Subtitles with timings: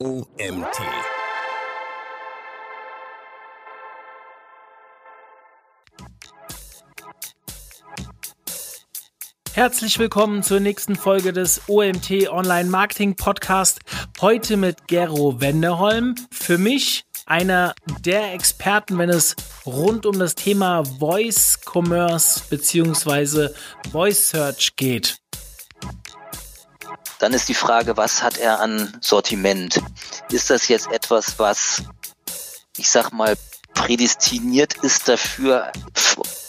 [0.00, 0.78] OMT.
[9.54, 13.80] Herzlich willkommen zur nächsten Folge des OMT Online Marketing Podcast.
[14.20, 16.14] Heute mit Gero Wenderholm.
[16.30, 19.34] Für mich einer der Experten, wenn es
[19.66, 23.48] rund um das Thema Voice Commerce bzw.
[23.90, 25.18] Voice Search geht.
[27.18, 29.80] Dann ist die Frage, was hat er an Sortiment?
[30.30, 31.82] Ist das jetzt etwas, was,
[32.76, 33.36] ich sag mal,
[33.74, 35.72] prädestiniert ist dafür,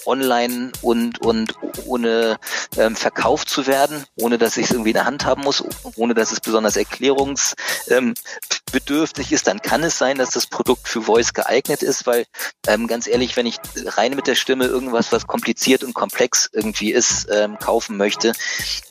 [0.10, 1.54] online und, und
[1.86, 2.38] ohne
[2.78, 5.64] ähm, verkauft zu werden, ohne dass ich es irgendwie in der Hand haben muss,
[5.96, 11.04] ohne dass es besonders erklärungsbedürftig ähm, ist, dann kann es sein, dass das Produkt für
[11.04, 12.26] Voice geeignet ist, weil
[12.68, 16.92] ähm, ganz ehrlich, wenn ich rein mit der Stimme irgendwas, was kompliziert und komplex irgendwie
[16.92, 18.34] ist, ähm, kaufen möchte,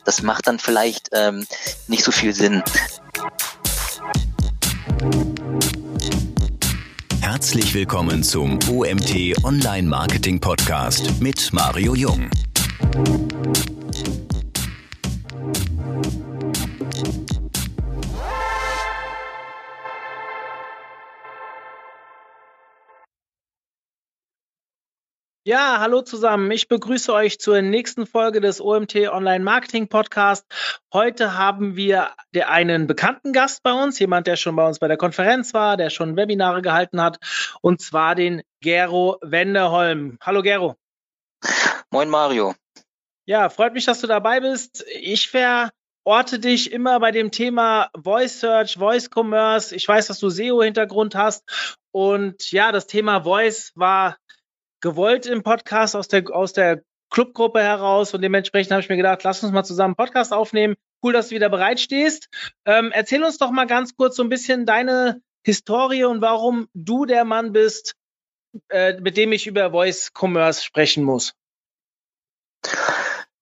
[0.04, 1.46] das macht dann vielleicht ähm,
[1.86, 2.62] nicht so viel Sinn.
[7.30, 12.30] Herzlich willkommen zum OMT Online Marketing Podcast mit Mario Jung.
[25.48, 26.50] Ja, hallo zusammen.
[26.50, 30.44] Ich begrüße euch zur nächsten Folge des OMT Online Marketing Podcast.
[30.92, 32.10] Heute haben wir
[32.46, 35.88] einen bekannten Gast bei uns, jemand, der schon bei uns bei der Konferenz war, der
[35.88, 37.16] schon Webinare gehalten hat,
[37.62, 40.18] und zwar den Gero Wenderholm.
[40.20, 40.76] Hallo Gero.
[41.90, 42.54] Moin Mario.
[43.24, 44.84] Ja, freut mich, dass du dabei bist.
[45.00, 49.74] Ich verorte dich immer bei dem Thema Voice Search, Voice Commerce.
[49.74, 51.78] Ich weiß, dass du SEO-Hintergrund hast.
[51.90, 54.18] Und ja, das Thema Voice war
[54.80, 59.22] gewollt im Podcast aus der, aus der Clubgruppe heraus und dementsprechend habe ich mir gedacht,
[59.24, 60.74] lass uns mal zusammen einen Podcast aufnehmen.
[61.02, 62.28] Cool, dass du wieder bereit stehst.
[62.64, 67.06] Ähm, erzähl uns doch mal ganz kurz so ein bisschen deine Historie und warum du
[67.06, 67.94] der Mann bist,
[68.68, 71.34] äh, mit dem ich über Voice Commerce sprechen muss.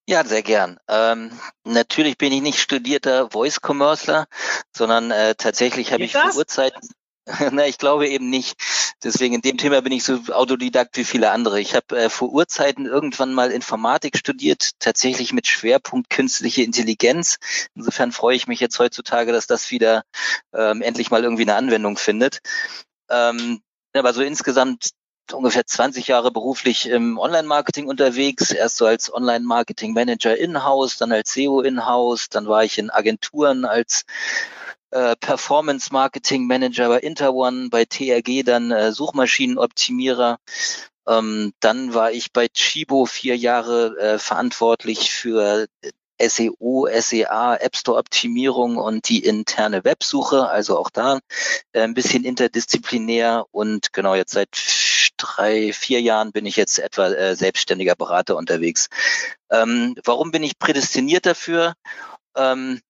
[0.08, 0.78] Ja, sehr gern.
[0.88, 1.32] Ähm,
[1.64, 4.26] natürlich bin ich nicht studierter Voice Commercer,
[4.72, 6.88] sondern äh, tatsächlich habe ich vor Urzeiten.
[7.52, 8.56] Na, ich glaube eben nicht.
[9.02, 11.60] Deswegen in dem Thema bin ich so autodidakt wie viele andere.
[11.60, 17.38] Ich habe äh, vor Urzeiten irgendwann mal Informatik studiert, tatsächlich mit Schwerpunkt künstliche Intelligenz.
[17.74, 20.04] Insofern freue ich mich jetzt heutzutage, dass das wieder
[20.54, 22.40] ähm, endlich mal irgendwie eine Anwendung findet.
[23.10, 23.60] Ähm,
[23.92, 24.90] aber so insgesamt
[25.32, 28.50] ungefähr 20 Jahre beruflich im Online-Marketing unterwegs.
[28.50, 34.04] Erst so als Online-Marketing-Manager in-house, dann als SEO in-house, dann war ich in Agenturen als
[34.90, 40.38] äh, Performance Marketing Manager bei Interone, bei TRG dann äh, Suchmaschinenoptimierer.
[41.08, 45.66] Ähm, dann war ich bei Chibo vier Jahre äh, verantwortlich für
[46.18, 51.20] SEO, SEA, App Store Optimierung und die interne Websuche, also auch da
[51.72, 54.56] äh, ein bisschen interdisziplinär und genau jetzt seit
[55.16, 58.88] drei, vier Jahren bin ich jetzt etwa äh, selbstständiger Berater unterwegs.
[59.50, 61.74] Ähm, warum bin ich prädestiniert dafür?
[62.36, 62.80] Ähm,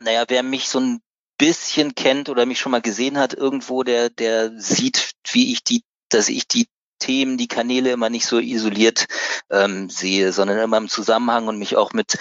[0.00, 1.00] naja, wer mich so ein
[1.38, 5.82] bisschen kennt oder mich schon mal gesehen hat irgendwo, der, der sieht, wie ich die,
[6.08, 6.68] dass ich die
[6.98, 9.06] Themen, die Kanäle immer nicht so isoliert
[9.50, 12.18] ähm, sehe, sondern immer im Zusammenhang und mich auch mit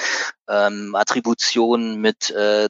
[0.50, 2.68] ähm, Attributionen, mit äh,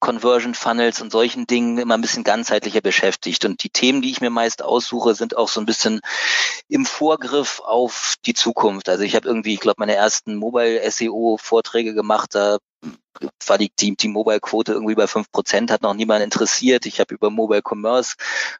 [0.00, 3.44] Conversion Funnels und solchen Dingen immer ein bisschen ganzheitlicher beschäftigt.
[3.44, 6.00] Und die Themen, die ich mir meist aussuche, sind auch so ein bisschen
[6.68, 8.88] im Vorgriff auf die Zukunft.
[8.88, 12.34] Also ich habe irgendwie, ich glaube, meine ersten Mobile SEO Vorträge gemacht.
[12.34, 12.58] Da
[13.46, 16.86] war die, die, die Mobile-Quote irgendwie bei fünf Prozent, hat noch niemand interessiert.
[16.86, 18.16] Ich habe über Mobile Commerce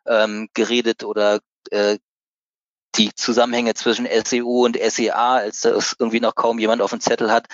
[0.06, 1.40] ähm, geredet oder
[1.70, 1.98] äh,
[2.96, 7.30] die Zusammenhänge zwischen SEO und SEA, als das irgendwie noch kaum jemand auf dem Zettel
[7.30, 7.46] hat.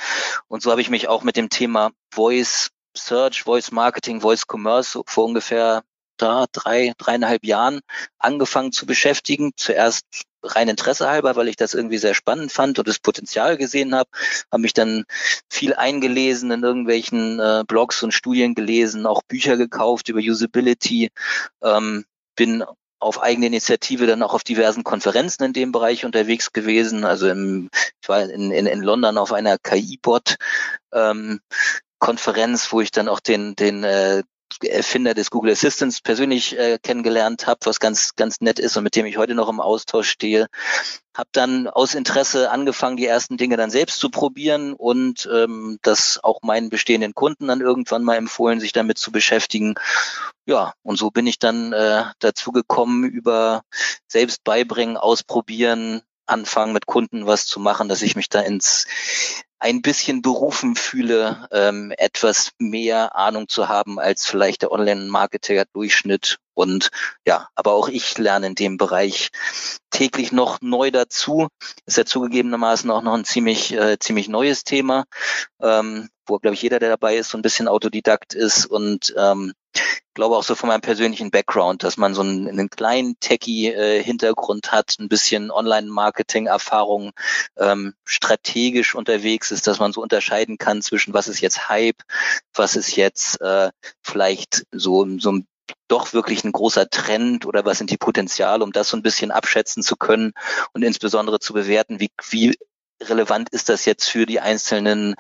[0.49, 5.03] Und so habe ich mich auch mit dem Thema Voice Search, Voice Marketing, Voice Commerce
[5.07, 5.83] vor ungefähr
[6.17, 7.81] da drei, dreieinhalb Jahren
[8.19, 9.53] angefangen zu beschäftigen.
[9.57, 10.05] Zuerst
[10.43, 14.09] rein Interesse halber, weil ich das irgendwie sehr spannend fand und das Potenzial gesehen habe.
[14.51, 15.05] Habe mich dann
[15.51, 21.11] viel eingelesen in irgendwelchen äh, Blogs und Studien gelesen, auch Bücher gekauft über Usability.
[21.63, 22.05] Ähm,
[22.37, 22.65] bin
[22.99, 27.05] auf eigene Initiative dann auch auf diversen Konferenzen in dem Bereich unterwegs gewesen.
[27.05, 27.69] Also im,
[28.01, 30.37] ich war in, in, in London auf einer KI-Bot
[30.93, 31.41] ähm,
[31.99, 34.23] Konferenz, wo ich dann auch den, den äh,
[34.63, 38.97] Erfinder des Google Assistants persönlich äh, kennengelernt habe, was ganz, ganz nett ist und mit
[38.97, 40.47] dem ich heute noch im Austausch stehe.
[41.17, 46.21] Habe dann aus Interesse angefangen, die ersten Dinge dann selbst zu probieren und ähm, das
[46.23, 49.75] auch meinen bestehenden Kunden dann irgendwann mal empfohlen, sich damit zu beschäftigen.
[50.47, 53.63] Ja, und so bin ich dann äh, dazu gekommen, über
[54.07, 58.87] selbst beibringen, ausprobieren, anfangen mit Kunden was zu machen, dass ich mich da ins
[59.59, 66.39] ein bisschen berufen fühle, ähm, etwas mehr Ahnung zu haben als vielleicht der Online-Marketer-Durchschnitt.
[66.55, 66.91] Und
[67.27, 69.31] ja, aber auch ich lerne in dem Bereich
[69.91, 71.49] täglich noch neu dazu.
[71.87, 75.05] Ist ja zugegebenermaßen auch noch ein ziemlich, äh, ziemlich neues Thema,
[75.61, 79.53] ähm, wo, glaube ich, jeder, der dabei ist, so ein bisschen Autodidakt ist und ähm,
[80.15, 84.97] glaube auch so von meinem persönlichen Background, dass man so einen, einen kleinen Techie-Hintergrund hat,
[84.99, 87.13] ein bisschen Online-Marketing-Erfahrung,
[87.59, 92.03] ähm, strategisch unterwegs ist, dass man so unterscheiden kann zwischen was ist jetzt Hype,
[92.55, 93.71] was ist jetzt äh,
[94.03, 95.47] vielleicht so, so ein
[95.89, 99.31] doch wirklich ein großer Trend oder was sind die Potenziale, um das so ein bisschen
[99.31, 100.33] abschätzen zu können
[100.73, 102.57] und insbesondere zu bewerten, wie, wie
[103.03, 105.15] relevant ist das jetzt für die einzelnen,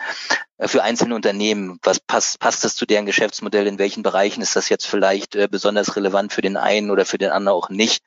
[0.58, 1.78] äh, für einzelne Unternehmen?
[1.82, 3.66] Was passt, passt das zu deren Geschäftsmodell?
[3.66, 7.18] In welchen Bereichen ist das jetzt vielleicht äh, besonders relevant für den einen oder für
[7.18, 8.02] den anderen auch nicht?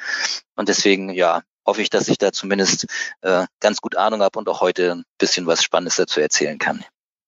[0.56, 2.88] Und deswegen, ja, hoffe ich, dass ich da zumindest
[3.22, 6.84] äh, ganz gut Ahnung habe und auch heute ein bisschen was Spannendes dazu erzählen kann.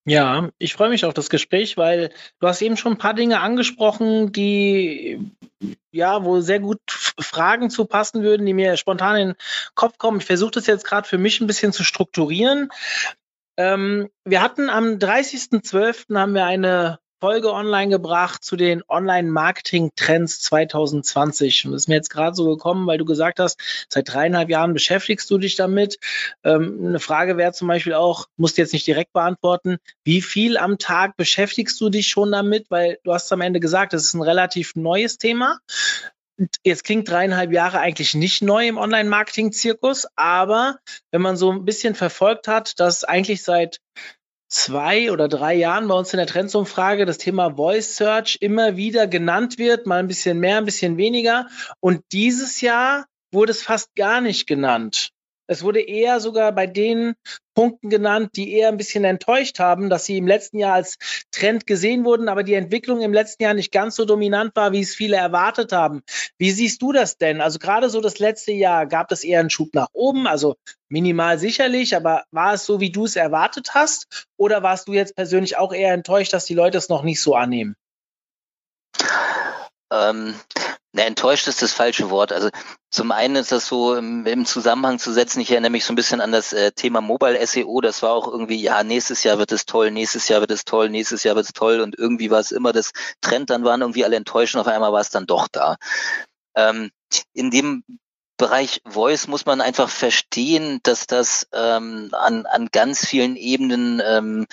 [0.05, 3.39] Ja, ich freue mich auf das Gespräch, weil du hast eben schon ein paar Dinge
[3.39, 5.19] angesprochen, die
[5.91, 9.37] ja, wo sehr gut Fragen zu passen würden, die mir spontan in den
[9.75, 10.19] Kopf kommen.
[10.19, 12.69] Ich versuche das jetzt gerade für mich ein bisschen zu strukturieren.
[13.57, 16.17] Ähm, wir hatten am 30.12.
[16.17, 21.65] haben wir eine Folge online gebracht zu den Online-Marketing-Trends 2020.
[21.65, 23.59] Und das ist mir jetzt gerade so gekommen, weil du gesagt hast,
[23.89, 25.99] seit dreieinhalb Jahren beschäftigst du dich damit.
[26.43, 30.57] Ähm, eine Frage wäre zum Beispiel auch, musst du jetzt nicht direkt beantworten, wie viel
[30.57, 32.71] am Tag beschäftigst du dich schon damit?
[32.71, 35.59] Weil du hast am Ende gesagt, das ist ein relativ neues Thema.
[36.63, 40.79] Jetzt klingt dreieinhalb Jahre eigentlich nicht neu im Online-Marketing-Zirkus, aber
[41.11, 43.79] wenn man so ein bisschen verfolgt hat, dass eigentlich seit
[44.51, 49.07] zwei oder drei Jahren bei uns in der Trendsumfrage das Thema Voice Search immer wieder
[49.07, 51.47] genannt wird, mal ein bisschen mehr, ein bisschen weniger.
[51.79, 55.11] Und dieses Jahr wurde es fast gar nicht genannt.
[55.47, 57.13] Es wurde eher sogar bei den
[57.53, 60.97] Punkten genannt, die eher ein bisschen enttäuscht haben, dass sie im letzten Jahr als
[61.31, 64.79] Trend gesehen wurden, aber die Entwicklung im letzten Jahr nicht ganz so dominant war, wie
[64.79, 66.03] es viele erwartet haben.
[66.37, 67.41] Wie siehst du das denn?
[67.41, 70.55] Also gerade so das letzte Jahr, gab es eher einen Schub nach oben, also
[70.89, 74.27] minimal sicherlich, aber war es so, wie du es erwartet hast?
[74.37, 77.35] Oder warst du jetzt persönlich auch eher enttäuscht, dass die Leute es noch nicht so
[77.35, 77.75] annehmen?
[79.91, 80.35] Ähm,
[80.93, 82.33] Ne, enttäuscht ist das falsche Wort.
[82.33, 82.49] Also
[82.89, 85.39] zum einen ist das so im, im Zusammenhang zu setzen.
[85.39, 87.79] Ich erinnere mich so ein bisschen an das äh, Thema Mobile SEO.
[87.79, 90.89] Das war auch irgendwie, ja, nächstes Jahr wird es toll, nächstes Jahr wird es toll,
[90.89, 91.79] nächstes Jahr wird es toll.
[91.79, 92.91] Und irgendwie war es immer das
[93.21, 93.49] Trend.
[93.49, 95.77] Dann waren irgendwie alle enttäuscht und auf einmal war es dann doch da.
[96.55, 96.91] Ähm,
[97.33, 97.85] in dem
[98.35, 104.45] Bereich Voice muss man einfach verstehen, dass das ähm, an, an ganz vielen Ebenen ähm,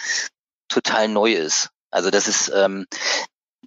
[0.68, 1.70] total neu ist.
[1.90, 2.86] Also das ist, ähm,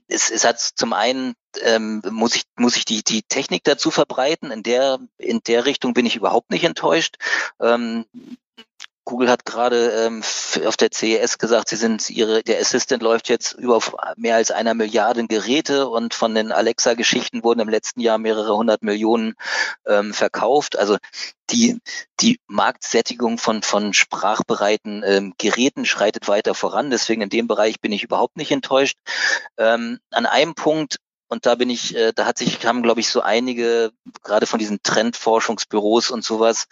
[0.08, 4.51] es, es hat zum einen ähm, muss ich muss ich die die Technik dazu verbreiten.
[4.51, 7.18] In der in der Richtung bin ich überhaupt nicht enttäuscht.
[7.59, 8.06] Ähm,
[9.03, 10.24] Google hat gerade ähm,
[10.65, 13.80] auf der CES gesagt, sie sind ihre, der Assistant läuft jetzt über
[14.15, 18.83] mehr als einer Milliarde Geräte und von den Alexa-Geschichten wurden im letzten Jahr mehrere hundert
[18.83, 19.33] Millionen
[19.88, 20.77] ähm, verkauft.
[20.77, 20.98] Also
[21.50, 21.80] die,
[22.19, 26.92] die Marktsättigung von, von sprachbereiten ähm, Geräten schreitet weiter voran.
[26.92, 28.98] Deswegen in dem Bereich bin ich überhaupt nicht enttäuscht.
[29.57, 31.00] Ähm, an einem Punkt
[31.31, 34.60] und da bin ich, äh, da hat sich, haben, glaube ich, so einige, gerade von
[34.60, 36.68] diesen Trendforschungsbüros und sowas,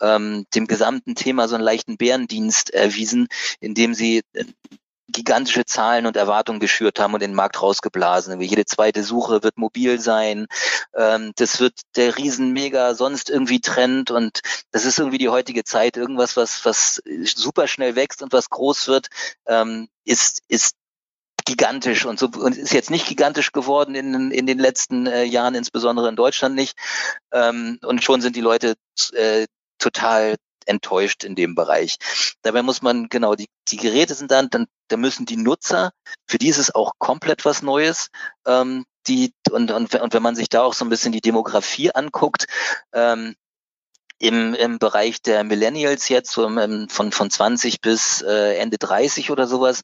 [0.00, 3.26] ähm, dem gesamten Thema so einen leichten Bärendienst erwiesen,
[3.58, 4.44] indem sie äh,
[5.08, 8.40] gigantische Zahlen und Erwartungen geschürt haben und den Markt rausgeblasen.
[8.40, 10.46] Jede zweite Suche wird mobil sein.
[10.94, 15.64] Ähm, das wird der riesen mega sonst irgendwie Trend und das ist irgendwie die heutige
[15.64, 15.96] Zeit.
[15.96, 17.02] Irgendwas, was, was
[17.34, 19.08] super schnell wächst und was groß wird,
[19.46, 20.76] ähm, ist, ist
[21.44, 25.54] gigantisch und so und ist jetzt nicht gigantisch geworden in, in den letzten äh, Jahren,
[25.54, 26.76] insbesondere in Deutschland nicht.
[27.32, 28.74] Ähm, und schon sind die Leute
[29.12, 29.46] äh,
[29.78, 30.36] total
[30.66, 31.98] enttäuscht in dem Bereich.
[32.42, 35.92] Dabei muss man, genau, die, die Geräte sind dann, dann, da müssen die Nutzer,
[36.26, 38.08] für die ist es auch komplett was Neues,
[38.46, 41.90] ähm, die, und, und, und wenn man sich da auch so ein bisschen die Demografie
[41.90, 42.46] anguckt,
[42.94, 43.34] ähm,
[44.24, 49.46] im, im Bereich der Millennials jetzt, so von, von 20 bis äh, Ende 30 oder
[49.46, 49.82] sowas,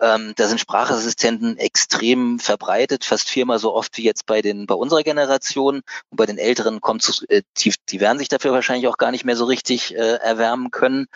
[0.00, 4.74] ähm, da sind Sprachassistenten extrem verbreitet, fast viermal so oft wie jetzt bei den bei
[4.74, 5.82] unserer Generation.
[6.08, 9.10] Und bei den Älteren kommt zu, äh, die, die werden sich dafür wahrscheinlich auch gar
[9.10, 11.06] nicht mehr so richtig äh, erwärmen können.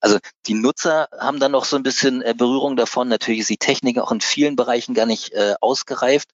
[0.00, 3.08] Also die Nutzer haben dann noch so ein bisschen äh, Berührung davon.
[3.08, 6.30] Natürlich ist die Technik auch in vielen Bereichen gar nicht äh, ausgereift.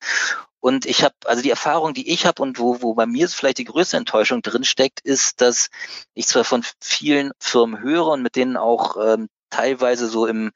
[0.60, 3.58] Und ich habe, also die Erfahrung, die ich habe und wo, wo bei mir vielleicht
[3.58, 5.70] die größte Enttäuschung drin steckt, ist, dass
[6.14, 10.52] ich zwar von vielen Firmen höre und mit denen auch ähm, teilweise so im,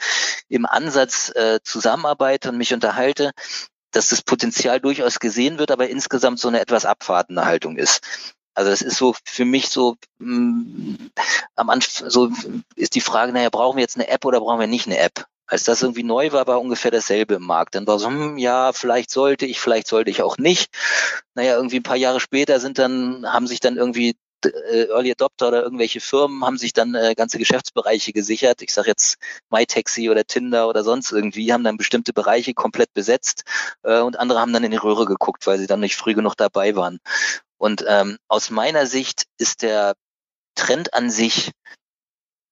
[0.48, 3.32] im Ansatz äh, zusammenarbeite und mich unterhalte,
[3.92, 8.02] dass das Potenzial durchaus gesehen wird, aber insgesamt so eine etwas abwartende Haltung ist.
[8.54, 11.10] Also das ist so für mich so mh, mm,
[11.56, 12.30] am Anfang so
[12.76, 15.26] ist die Frage, naja, brauchen wir jetzt eine App oder brauchen wir nicht eine App?
[15.46, 17.74] Als das irgendwie neu war, war ungefähr dasselbe im Markt.
[17.74, 20.70] Dann war so, hm, ja, vielleicht sollte ich, vielleicht sollte ich auch nicht.
[21.34, 25.48] Naja, irgendwie ein paar Jahre später sind dann, haben sich dann irgendwie äh, Early Adopter
[25.48, 28.62] oder irgendwelche Firmen haben sich dann äh, ganze Geschäftsbereiche gesichert.
[28.62, 29.18] Ich sage jetzt
[29.50, 33.44] MyTaxi oder Tinder oder sonst irgendwie, haben dann bestimmte Bereiche komplett besetzt
[33.82, 36.36] äh, und andere haben dann in die Röhre geguckt, weil sie dann nicht früh genug
[36.36, 36.98] dabei waren.
[37.58, 39.94] Und ähm, aus meiner Sicht ist der
[40.54, 41.52] Trend an sich,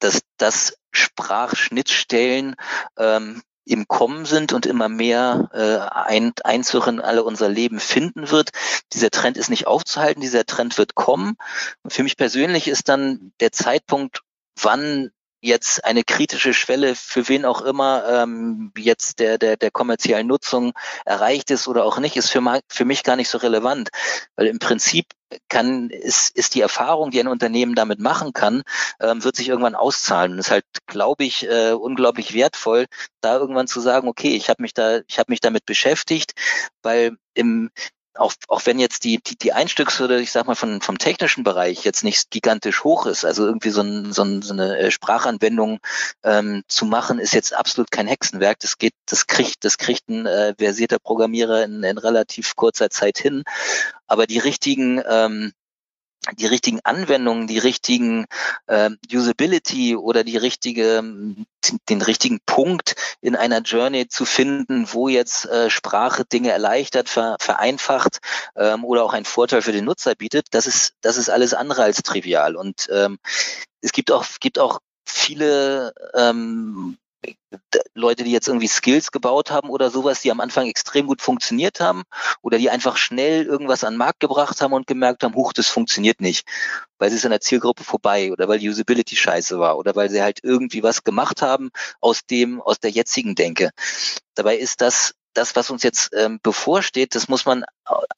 [0.00, 2.54] dass das Sprachschnittstellen
[2.96, 8.30] ähm, im Kommen sind und immer mehr äh, ein, Einzug in alle unser Leben finden
[8.30, 8.50] wird.
[8.92, 11.36] Dieser Trend ist nicht aufzuhalten, dieser Trend wird kommen.
[11.82, 14.22] Und für mich persönlich ist dann der Zeitpunkt,
[14.60, 15.10] wann
[15.42, 20.72] jetzt eine kritische Schwelle für wen auch immer ähm, jetzt der, der, der kommerziellen Nutzung
[21.04, 23.90] erreicht ist oder auch nicht, ist für, für mich gar nicht so relevant.
[24.36, 25.06] Weil im Prinzip
[25.48, 28.62] kann, ist, ist die Erfahrung, die ein Unternehmen damit machen kann,
[29.00, 30.32] ähm, wird sich irgendwann auszahlen.
[30.32, 32.86] Und ist halt, glaube ich, äh, unglaublich wertvoll,
[33.20, 36.34] da irgendwann zu sagen, okay, ich habe mich da, ich habe mich damit beschäftigt,
[36.82, 37.70] weil im
[38.14, 41.84] auch, auch wenn jetzt die, die, die Einstiegshürde, ich sag mal, von, vom technischen Bereich
[41.84, 45.78] jetzt nicht gigantisch hoch ist, also irgendwie so, ein, so, ein, so eine äh, Sprachanwendung
[46.22, 48.58] ähm, zu machen, ist jetzt absolut kein Hexenwerk.
[48.60, 53.18] Das geht, das kriegt, das kriegt ein äh, versierter Programmierer in, in relativ kurzer Zeit
[53.18, 53.44] hin.
[54.06, 55.52] Aber die richtigen ähm,
[56.38, 58.26] die richtigen Anwendungen, die richtigen
[58.66, 61.02] äh, Usability oder die richtige,
[61.88, 67.36] den richtigen Punkt in einer Journey zu finden, wo jetzt äh, Sprache Dinge erleichtert, ver,
[67.40, 68.18] vereinfacht
[68.56, 71.82] ähm, oder auch einen Vorteil für den Nutzer bietet, das ist, das ist alles andere
[71.82, 72.54] als trivial.
[72.54, 73.18] Und ähm,
[73.80, 76.98] es gibt auch, gibt auch viele ähm,
[77.94, 81.80] Leute, die jetzt irgendwie Skills gebaut haben oder sowas, die am Anfang extrem gut funktioniert
[81.80, 82.02] haben
[82.40, 85.68] oder die einfach schnell irgendwas an den Markt gebracht haben und gemerkt haben, huch, das
[85.68, 86.46] funktioniert nicht,
[86.98, 90.10] weil sie es an der Zielgruppe vorbei oder weil die Usability scheiße war oder weil
[90.10, 93.70] sie halt irgendwie was gemacht haben aus dem, aus der jetzigen Denke.
[94.34, 97.64] Dabei ist das das, was uns jetzt ähm, bevorsteht, das muss man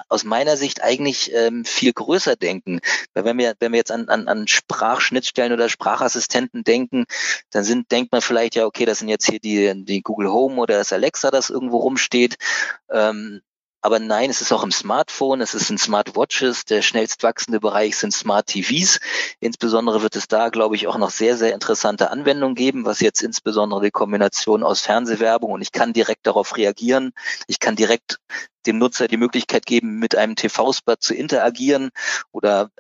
[0.09, 2.81] aus meiner Sicht eigentlich ähm, viel größer denken.
[3.13, 7.05] Weil wenn wir, wenn wir jetzt an, an, an Sprachschnittstellen oder Sprachassistenten denken,
[7.51, 10.61] dann sind, denkt man vielleicht ja, okay, das sind jetzt hier die, die Google Home
[10.61, 12.37] oder das Alexa, das irgendwo rumsteht.
[12.91, 13.41] Ähm,
[13.85, 16.65] aber nein, es ist auch im Smartphone, es ist in Smartwatches.
[16.65, 18.99] Der schnellst wachsende Bereich sind Smart TVs.
[19.41, 23.21] Insbesondere wird es da, glaube ich, auch noch sehr, sehr interessante Anwendungen geben, was jetzt
[23.21, 27.13] insbesondere die Kombination aus Fernsehwerbung und ich kann direkt darauf reagieren.
[27.47, 28.21] Ich kann direkt
[28.67, 31.91] dem Nutzer die Möglichkeit geben, mit einem TV-Spot zu interagieren
[32.33, 32.71] oder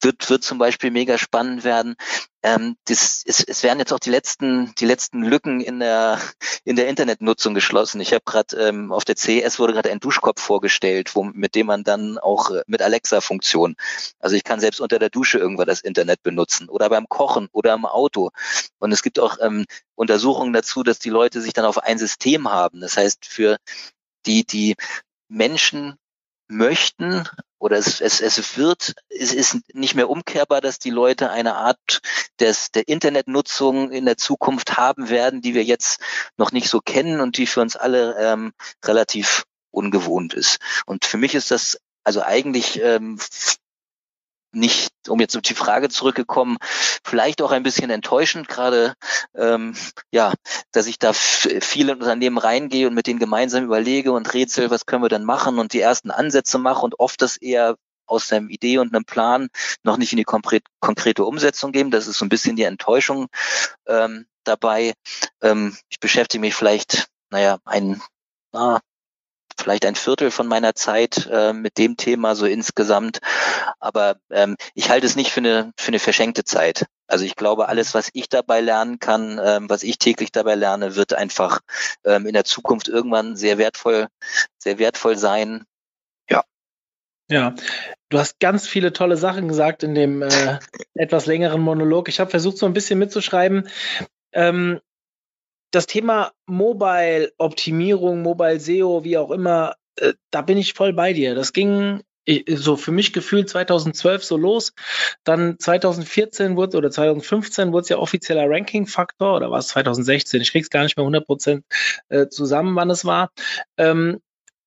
[0.00, 1.96] wird, wird zum Beispiel mega spannend werden.
[2.42, 6.20] Ähm, das, es, es werden jetzt auch die letzten, die letzten Lücken in der,
[6.64, 8.00] in der Internetnutzung geschlossen.
[8.00, 11.66] Ich habe gerade ähm, auf der CES wurde gerade ein Duschkopf vorgestellt, wo, mit dem
[11.66, 13.76] man dann auch äh, mit Alexa-Funktion,
[14.20, 17.74] also ich kann selbst unter der Dusche irgendwann das Internet benutzen oder beim Kochen oder
[17.74, 18.30] im Auto.
[18.78, 22.50] Und es gibt auch ähm, Untersuchungen dazu, dass die Leute sich dann auf ein System
[22.50, 22.80] haben.
[22.80, 23.56] Das heißt, für
[24.26, 24.76] die, die
[25.34, 25.96] Menschen
[26.48, 31.54] möchten oder es, es, es wird, es ist nicht mehr umkehrbar, dass die Leute eine
[31.54, 32.00] Art
[32.38, 36.00] des, der Internetnutzung in der Zukunft haben werden, die wir jetzt
[36.36, 38.52] noch nicht so kennen und die für uns alle ähm,
[38.84, 40.58] relativ ungewohnt ist.
[40.86, 43.18] Und für mich ist das also eigentlich ähm,
[44.54, 46.56] nicht, um jetzt auf die Frage zurückgekommen,
[47.04, 48.94] vielleicht auch ein bisschen enttäuschend, gerade
[49.34, 49.74] ähm,
[50.10, 50.32] ja,
[50.72, 55.02] dass ich da viele Unternehmen reingehe und mit denen gemeinsam überlege und rätsel, was können
[55.02, 58.78] wir denn machen und die ersten Ansätze mache und oft das eher aus einer Idee
[58.78, 59.48] und einem Plan
[59.82, 61.90] noch nicht in die konkrete Umsetzung geben.
[61.90, 63.28] Das ist so ein bisschen die Enttäuschung
[63.86, 64.94] ähm, dabei.
[65.42, 68.02] Ähm, ich beschäftige mich vielleicht, naja, ein,
[68.52, 68.80] na,
[69.58, 73.20] vielleicht ein Viertel von meiner Zeit äh, mit dem Thema so insgesamt.
[73.80, 76.86] Aber ähm, ich halte es nicht für eine, für eine verschenkte Zeit.
[77.06, 80.96] Also ich glaube, alles, was ich dabei lernen kann, ähm, was ich täglich dabei lerne,
[80.96, 81.60] wird einfach
[82.04, 84.08] ähm, in der Zukunft irgendwann sehr wertvoll,
[84.58, 85.64] sehr wertvoll sein.
[86.30, 86.44] Ja.
[87.30, 87.54] Ja,
[88.08, 90.58] du hast ganz viele tolle Sachen gesagt in dem äh,
[90.94, 92.08] etwas längeren Monolog.
[92.08, 93.68] Ich habe versucht, so ein bisschen mitzuschreiben.
[94.32, 94.80] Ähm,
[95.74, 101.34] das Thema Mobile-Optimierung, Mobile-SEO, wie auch immer, äh, da bin ich voll bei dir.
[101.34, 102.02] Das ging
[102.48, 104.72] so für mich gefühlt 2012 so los.
[105.24, 110.40] Dann 2014 wurde oder 2015 wurde es ja offizieller Ranking-Faktor oder war es 2016?
[110.40, 111.64] Ich krieg's gar nicht mehr 100 Prozent
[112.08, 113.30] äh, zusammen, wann es war.
[113.76, 114.20] Ähm,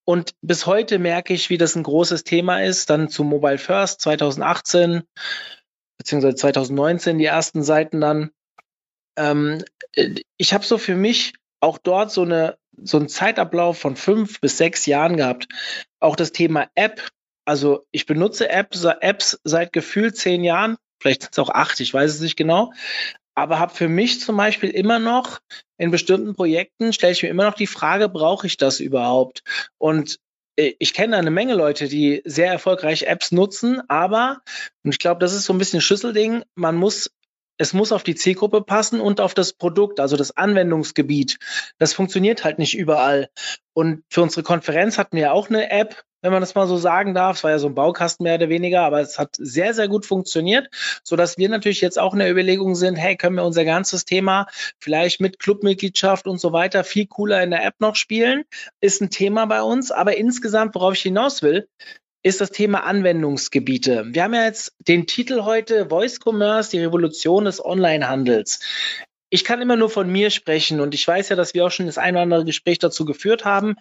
[0.04, 2.90] und bis heute merke ich, wie das ein großes Thema ist.
[2.90, 5.02] Dann zu Mobile First 2018
[5.98, 8.30] beziehungsweise 2019 die ersten Seiten dann
[9.18, 13.96] ähm, äh, ich habe so für mich auch dort so eine so einen Zeitablauf von
[13.96, 15.48] fünf bis sechs Jahren gehabt.
[15.98, 17.02] Auch das Thema App
[17.48, 21.94] also ich benutze Apps, Apps seit gefühlt zehn Jahren, vielleicht sind es auch acht, ich
[21.94, 22.74] weiß es nicht genau,
[23.34, 25.38] aber habe für mich zum Beispiel immer noch
[25.78, 29.44] in bestimmten Projekten, stelle ich mir immer noch die Frage, brauche ich das überhaupt?
[29.78, 30.18] Und
[30.56, 34.42] äh, ich kenne eine Menge Leute, die sehr erfolgreich Apps nutzen, aber,
[34.84, 37.10] und ich glaube, das ist so ein bisschen ein Schlüsselding, man muss
[37.58, 41.38] es muss auf die Zielgruppe passen und auf das Produkt, also das Anwendungsgebiet.
[41.78, 43.28] Das funktioniert halt nicht überall.
[43.74, 47.14] Und für unsere Konferenz hatten wir auch eine App, wenn man das mal so sagen
[47.14, 47.36] darf.
[47.36, 50.06] Es war ja so ein Baukasten mehr oder weniger, aber es hat sehr, sehr gut
[50.06, 50.68] funktioniert,
[51.02, 54.04] so dass wir natürlich jetzt auch in der Überlegung sind, hey, können wir unser ganzes
[54.04, 54.46] Thema
[54.78, 58.44] vielleicht mit Clubmitgliedschaft und so weiter viel cooler in der App noch spielen?
[58.80, 61.68] Ist ein Thema bei uns, aber insgesamt, worauf ich hinaus will,
[62.22, 64.06] ist das Thema Anwendungsgebiete.
[64.08, 68.60] Wir haben ja jetzt den Titel heute Voice Commerce, die Revolution des Onlinehandels.
[69.30, 71.86] Ich kann immer nur von mir sprechen und ich weiß ja, dass wir auch schon
[71.86, 73.76] das ein oder andere Gespräch dazu geführt haben.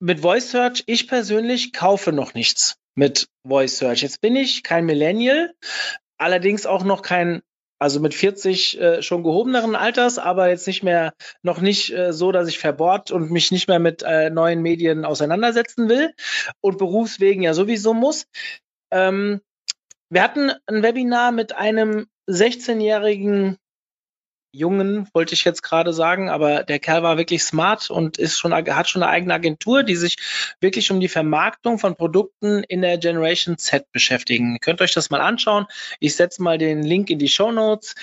[0.00, 4.02] Mit Voice Search, ich persönlich kaufe noch nichts mit Voice Search.
[4.02, 5.54] Jetzt bin ich kein Millennial,
[6.18, 7.42] allerdings auch noch kein
[7.84, 11.12] also mit 40 äh, schon gehobeneren Alters, aber jetzt nicht mehr,
[11.42, 15.04] noch nicht äh, so, dass ich verbohrt und mich nicht mehr mit äh, neuen Medien
[15.04, 16.14] auseinandersetzen will
[16.62, 18.24] und berufswegen ja sowieso muss.
[18.90, 19.42] Ähm,
[20.08, 23.58] wir hatten ein Webinar mit einem 16-jährigen
[24.54, 28.52] Jungen, wollte ich jetzt gerade sagen, aber der Kerl war wirklich smart und ist schon,
[28.52, 30.16] hat schon eine eigene Agentur, die sich
[30.60, 34.54] wirklich um die Vermarktung von Produkten in der Generation Z beschäftigen.
[34.54, 35.66] Ihr könnt euch das mal anschauen.
[35.98, 37.94] Ich setze mal den Link in die Show Notes.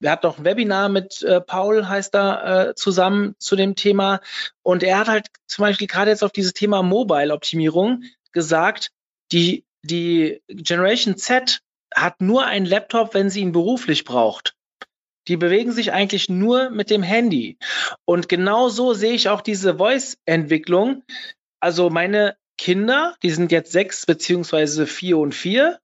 [0.00, 4.20] Wir hatten auch ein Webinar mit äh, Paul, heißt da, äh, zusammen zu dem Thema.
[4.62, 8.90] Und er hat halt zum Beispiel gerade jetzt auf dieses Thema Mobile-Optimierung gesagt,
[9.30, 11.60] die, die Generation Z
[11.94, 14.56] hat nur einen Laptop, wenn sie ihn beruflich braucht.
[15.28, 17.58] Die bewegen sich eigentlich nur mit dem Handy.
[18.04, 21.02] Und genau so sehe ich auch diese Voice-Entwicklung.
[21.60, 25.78] Also meine Kinder, die sind jetzt sechs beziehungsweise vier und vier,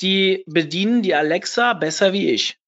[0.00, 2.58] die bedienen die Alexa besser wie ich.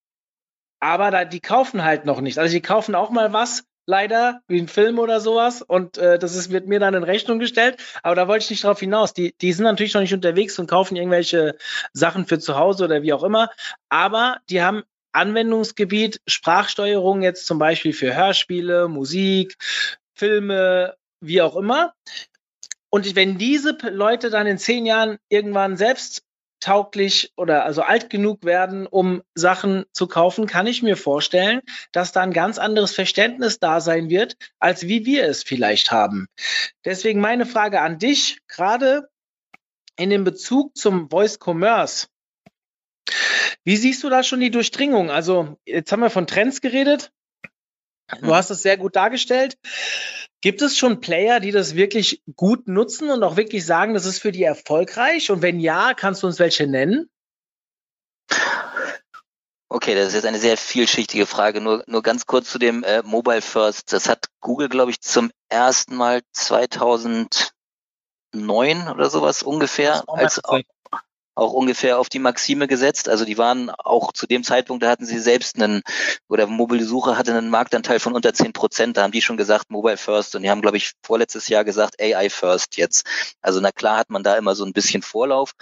[0.80, 2.38] Aber da, die kaufen halt noch nicht.
[2.38, 5.62] Also die kaufen auch mal was, leider, wie ein Film oder sowas.
[5.62, 7.78] Und äh, das ist, wird mir dann in Rechnung gestellt.
[8.02, 9.14] Aber da wollte ich nicht drauf hinaus.
[9.14, 11.56] Die, die sind natürlich noch nicht unterwegs und kaufen irgendwelche
[11.94, 13.50] Sachen für zu Hause oder wie auch immer.
[13.88, 19.56] Aber die haben Anwendungsgebiet Sprachsteuerung jetzt zum Beispiel für Hörspiele, Musik,
[20.14, 21.94] Filme, wie auch immer.
[22.90, 26.22] Und wenn diese Leute dann in zehn Jahren irgendwann selbst
[26.60, 31.60] tauglich oder also alt genug werden, um Sachen zu kaufen, kann ich mir vorstellen,
[31.92, 36.26] dass da ein ganz anderes Verständnis da sein wird, als wie wir es vielleicht haben.
[36.84, 39.08] Deswegen meine Frage an dich, gerade
[39.96, 42.06] in dem Bezug zum Voice Commerce.
[43.68, 45.10] Wie siehst du da schon die Durchdringung?
[45.10, 47.12] Also, jetzt haben wir von Trends geredet.
[48.22, 49.58] Du hast es sehr gut dargestellt.
[50.40, 54.20] Gibt es schon Player, die das wirklich gut nutzen und auch wirklich sagen, das ist
[54.20, 55.30] für die erfolgreich?
[55.30, 57.10] Und wenn ja, kannst du uns welche nennen?
[59.68, 61.60] Okay, das ist jetzt eine sehr vielschichtige Frage.
[61.60, 63.92] Nur, nur ganz kurz zu dem äh, Mobile First.
[63.92, 67.50] Das hat Google, glaube ich, zum ersten Mal 2009
[68.88, 70.40] oder sowas ungefähr als,
[71.38, 73.08] auch ungefähr auf die Maxime gesetzt.
[73.08, 75.82] Also die waren auch zu dem Zeitpunkt, da hatten sie selbst einen,
[76.28, 78.96] oder Mobile Suche hatte einen Marktanteil von unter zehn Prozent.
[78.96, 82.00] Da haben die schon gesagt Mobile First und die haben, glaube ich, vorletztes Jahr gesagt
[82.00, 83.06] AI First jetzt.
[83.40, 85.52] Also na klar hat man da immer so ein bisschen Vorlauf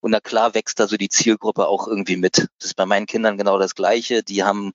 [0.00, 2.38] und na klar wächst da so die Zielgruppe auch irgendwie mit.
[2.58, 4.22] Das ist bei meinen Kindern genau das Gleiche.
[4.22, 4.72] Die haben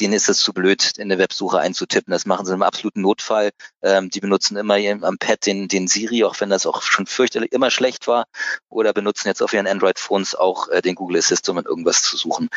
[0.00, 2.12] denen ist es zu blöd, in der Websuche einzutippen.
[2.12, 3.50] Das machen sie im absoluten Notfall.
[3.82, 7.52] Ähm, die benutzen immer am Pad den, den Siri, auch wenn das auch schon fürchterlich
[7.52, 8.26] immer schlecht war,
[8.68, 12.48] oder benutzen jetzt auf ihren Android-Phones auch äh, den Google Assistant, um irgendwas zu suchen.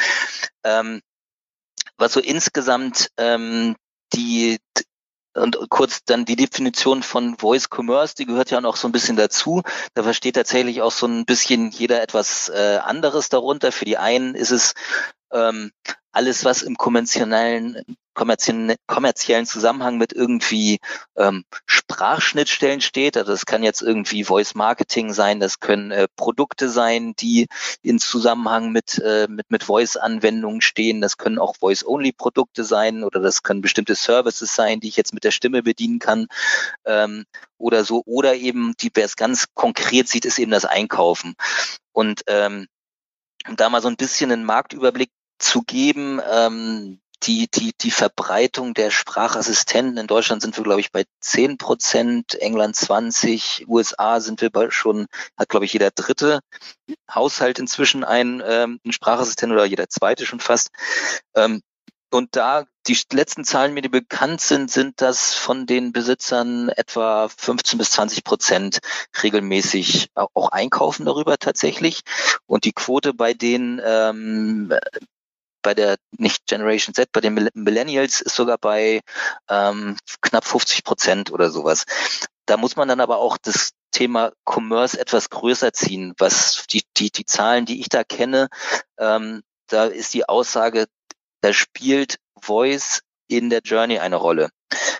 [0.63, 1.01] Ähm,
[1.97, 3.75] was so insgesamt ähm,
[4.13, 4.57] die
[5.35, 9.15] und kurz dann die Definition von Voice Commerce, die gehört ja noch so ein bisschen
[9.15, 9.61] dazu.
[9.93, 13.71] Da versteht tatsächlich auch so ein bisschen jeder etwas äh, anderes darunter.
[13.71, 14.73] Für die einen ist es
[15.31, 15.71] ähm,
[16.11, 20.79] alles, was im kommerziellen, kommerziellen, kommerziellen Zusammenhang mit irgendwie
[21.15, 23.15] ähm, Sprachschnittstellen steht.
[23.15, 27.47] Also das kann jetzt irgendwie Voice Marketing sein, das können äh, Produkte sein, die
[27.81, 31.01] in Zusammenhang mit, äh, mit, mit Voice-Anwendungen stehen.
[31.01, 35.23] Das können auch Voice-Only-Produkte sein oder das können bestimmte Services sein, die ich jetzt mit
[35.23, 36.27] der Stimme bedienen kann
[36.85, 37.25] ähm,
[37.57, 38.01] oder so.
[38.05, 41.35] Oder eben, die, wer es ganz konkret sieht, ist eben das Einkaufen.
[41.91, 42.67] Und ähm,
[43.47, 46.21] um da mal so ein bisschen einen Marktüberblick zu geben.
[46.29, 51.57] Ähm, die, die, die Verbreitung der Sprachassistenten in Deutschland sind wir, glaube ich, bei 10
[51.57, 56.39] Prozent, England 20, USA sind wir bei schon, hat, glaube ich, jeder dritte
[57.13, 60.69] Haushalt inzwischen einen, ähm, einen Sprachassistent oder jeder zweite schon fast.
[61.35, 61.61] Ähm,
[62.11, 67.29] und da die letzten Zahlen, mir die bekannt sind, sind das von den Besitzern etwa
[67.29, 68.79] 15 bis 20 Prozent
[69.21, 72.01] regelmäßig auch einkaufen darüber tatsächlich.
[72.47, 74.73] Und die Quote bei den ähm,
[75.61, 79.01] bei der nicht Generation Z, bei den Millennials ist sogar bei
[79.49, 81.85] ähm, knapp 50 Prozent oder sowas.
[82.45, 87.11] Da muss man dann aber auch das Thema Commerce etwas größer ziehen, was die, die,
[87.11, 88.49] die Zahlen, die ich da kenne,
[88.97, 90.85] ähm, da ist die Aussage,
[91.41, 94.49] da spielt Voice in der Journey eine Rolle.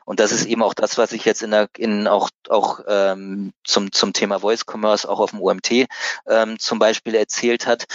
[0.06, 3.54] Und das ist eben auch das, was ich jetzt in der, in auch, auch ähm,
[3.63, 5.88] zum, zum Thema Voice Commerce auch auf dem UMT
[6.28, 7.86] ähm, zum Beispiel erzählt hat.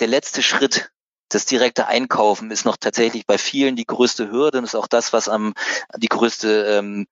[0.00, 0.90] Der letzte Schritt
[1.28, 5.12] das direkte Einkaufen ist noch tatsächlich bei vielen die größte Hürde und ist auch das,
[5.12, 5.54] was am
[5.96, 7.06] die größte ähm,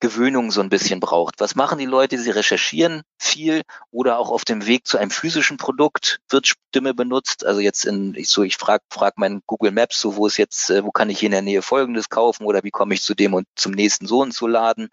[0.00, 1.40] Gewöhnung so ein bisschen braucht.
[1.40, 2.18] Was machen die Leute?
[2.18, 7.44] Sie recherchieren viel oder auch auf dem Weg zu einem physischen Produkt wird Stimme benutzt.
[7.44, 10.70] Also jetzt in ich so ich frage frag meinen Google Maps so wo ist jetzt
[10.70, 13.14] äh, wo kann ich hier in der Nähe Folgendes kaufen oder wie komme ich zu
[13.14, 14.88] dem und zum nächsten so und so Laden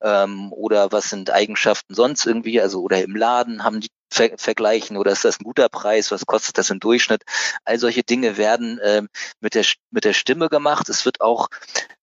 [0.00, 4.96] ähm, oder was sind Eigenschaften sonst irgendwie also oder im Laden haben die ver vergleichen
[4.96, 7.22] oder ist das ein guter Preis, was kostet das im Durchschnitt.
[7.64, 9.08] All solche Dinge werden ähm,
[9.40, 10.88] mit, der, mit der Stimme gemacht.
[10.88, 11.48] Es wird auch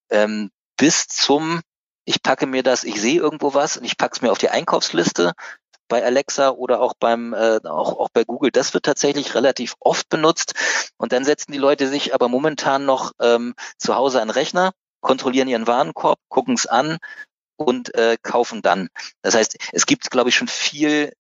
[0.10, 1.62] ähm, bis zum,
[2.06, 4.50] ich packe mir das, ich sehe irgendwo was und ich packe es mir auf die
[4.50, 5.34] Einkaufsliste
[5.88, 8.52] bei Alexa oder auch beim äh, auch, auch bei Google.
[8.52, 10.54] Das wird tatsächlich relativ oft benutzt.
[10.98, 15.48] Und dann setzen die Leute sich aber momentan noch ähm, zu Hause an Rechner, kontrollieren
[15.48, 16.98] ihren Warenkorb, gucken es an
[17.58, 18.90] und äh, kaufen dann.
[19.22, 21.14] Das heißt, es gibt, glaube ich, schon viel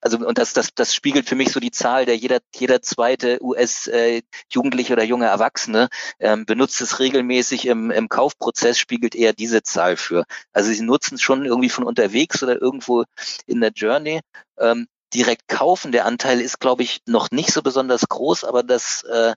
[0.00, 3.38] also und das, das, das spiegelt für mich so die Zahl der jeder, jeder zweite
[3.42, 9.62] US-Jugendliche äh, oder junge Erwachsene ähm, benutzt es regelmäßig im, im Kaufprozess, spiegelt eher diese
[9.62, 10.24] Zahl für.
[10.52, 13.04] Also sie nutzen es schon irgendwie von unterwegs oder irgendwo
[13.46, 14.20] in der Journey.
[14.58, 15.92] Ähm, direkt kaufen.
[15.92, 19.34] Der Anteil ist, glaube ich, noch nicht so besonders groß, aber das äh,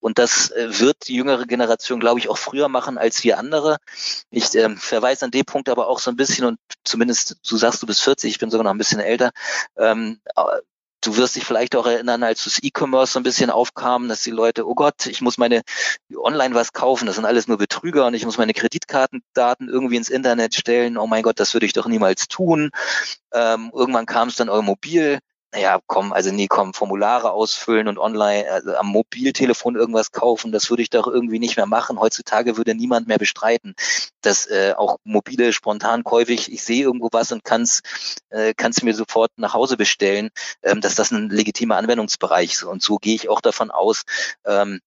[0.00, 3.78] und das äh, wird die jüngere Generation, glaube ich, auch früher machen als wir andere.
[4.30, 7.82] Ich äh, verweise an den Punkt aber auch so ein bisschen und zumindest, du sagst,
[7.82, 9.30] du bist 40, ich bin sogar noch ein bisschen älter.
[9.76, 10.20] Ähm,
[11.06, 14.32] Du wirst dich vielleicht auch erinnern, als das E-Commerce so ein bisschen aufkam, dass die
[14.32, 15.62] Leute, oh Gott, ich muss meine
[16.16, 20.08] online was kaufen, das sind alles nur Betrüger und ich muss meine Kreditkartendaten irgendwie ins
[20.08, 20.98] Internet stellen.
[20.98, 22.70] Oh mein Gott, das würde ich doch niemals tun.
[23.32, 24.62] Ähm, irgendwann kam es dann auch
[25.56, 30.68] naja, komm, also nee, komm, Formulare ausfüllen und online also am Mobiltelefon irgendwas kaufen, das
[30.68, 31.98] würde ich doch irgendwie nicht mehr machen.
[31.98, 33.74] Heutzutage würde niemand mehr bestreiten,
[34.20, 37.80] dass äh, auch mobile Spontankäufe, ich, ich sehe irgendwo was und kann es
[38.28, 40.28] äh, kann's mir sofort nach Hause bestellen,
[40.62, 42.64] ähm, dass das ein legitimer Anwendungsbereich ist.
[42.64, 44.02] Und so gehe ich auch davon aus,
[44.44, 44.80] ähm,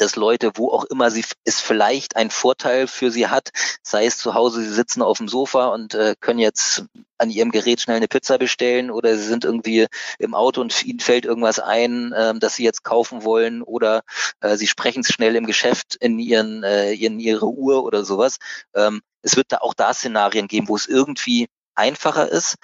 [0.00, 3.50] dass Leute, wo auch immer sie es vielleicht ein Vorteil für sie hat,
[3.82, 6.84] sei es zu Hause, sie sitzen auf dem Sofa und äh, können jetzt
[7.18, 9.86] an ihrem Gerät schnell eine Pizza bestellen oder sie sind irgendwie
[10.18, 14.02] im Auto und ihnen fällt irgendwas ein, äh, das sie jetzt kaufen wollen oder
[14.40, 18.38] äh, sie sprechen es schnell im Geschäft in ihren äh, in ihre Uhr oder sowas.
[18.74, 22.56] Ähm, es wird da auch da Szenarien geben, wo es irgendwie einfacher ist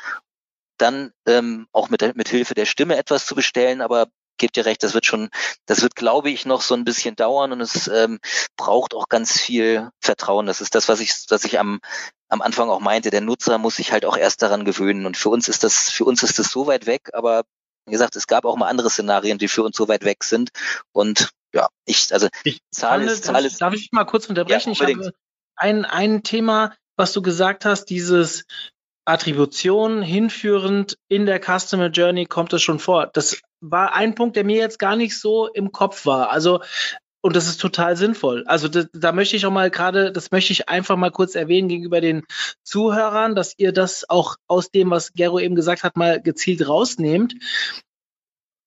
[0.78, 4.82] dann ähm, auch mit, mit Hilfe der Stimme etwas zu bestellen, aber gebt ihr recht,
[4.82, 5.30] das wird schon,
[5.66, 8.18] das wird, glaube ich, noch so ein bisschen dauern und es ähm,
[8.56, 10.46] braucht auch ganz viel Vertrauen.
[10.46, 11.80] Das ist das, was ich, was ich am,
[12.28, 13.10] am Anfang auch meinte.
[13.10, 15.06] Der Nutzer muss sich halt auch erst daran gewöhnen.
[15.06, 17.44] Und für uns ist das, für uns ist das so weit weg, aber
[17.86, 20.50] wie gesagt, es gab auch mal andere Szenarien, die für uns so weit weg sind.
[20.92, 23.60] Und ja, ich, also ich Zahl ist, Zahl ist.
[23.60, 24.72] Darf ich mal kurz unterbrechen?
[24.72, 25.12] Ja, ich habe
[25.54, 28.44] ein, ein Thema, was du gesagt hast, dieses
[29.04, 33.06] Attribution hinführend in der Customer Journey kommt es schon vor.
[33.06, 36.30] Das war ein Punkt, der mir jetzt gar nicht so im Kopf war.
[36.30, 36.60] Also
[37.26, 38.44] und das ist total sinnvoll.
[38.46, 41.66] Also da, da möchte ich auch mal gerade, das möchte ich einfach mal kurz erwähnen
[41.66, 42.22] gegenüber den
[42.62, 47.34] Zuhörern, dass ihr das auch aus dem, was Gero eben gesagt hat, mal gezielt rausnehmt.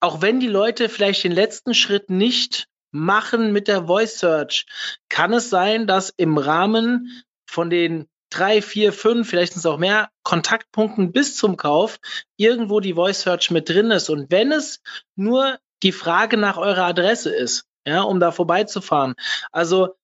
[0.00, 4.66] Auch wenn die Leute vielleicht den letzten Schritt nicht machen mit der Voice Search,
[5.08, 9.78] kann es sein, dass im Rahmen von den drei, vier, fünf, vielleicht sind es auch
[9.78, 11.98] mehr Kontaktpunkten bis zum Kauf
[12.36, 14.08] irgendwo die Voice Search mit drin ist.
[14.08, 14.80] Und wenn es
[15.16, 19.14] nur die Frage nach eurer Adresse ist, ja, um da vorbeizufahren.
[19.50, 19.96] Also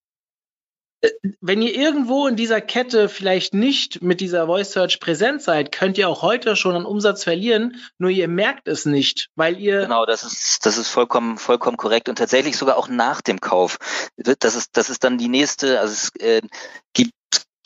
[1.01, 1.09] äh,
[1.41, 5.97] wenn ihr irgendwo in dieser Kette vielleicht nicht mit dieser Voice Search präsent seid, könnt
[5.97, 10.05] ihr auch heute schon an Umsatz verlieren, nur ihr merkt es nicht, weil ihr Genau,
[10.05, 13.77] das ist das ist vollkommen vollkommen korrekt und tatsächlich sogar auch nach dem Kauf.
[14.17, 16.41] Das ist das ist dann die nächste, also es äh,
[16.93, 17.13] gibt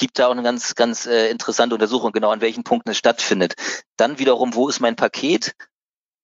[0.01, 3.53] gibt da auch eine ganz, ganz äh, interessante Untersuchung, genau an welchen Punkten es stattfindet.
[3.97, 5.55] Dann wiederum, wo ist mein Paket?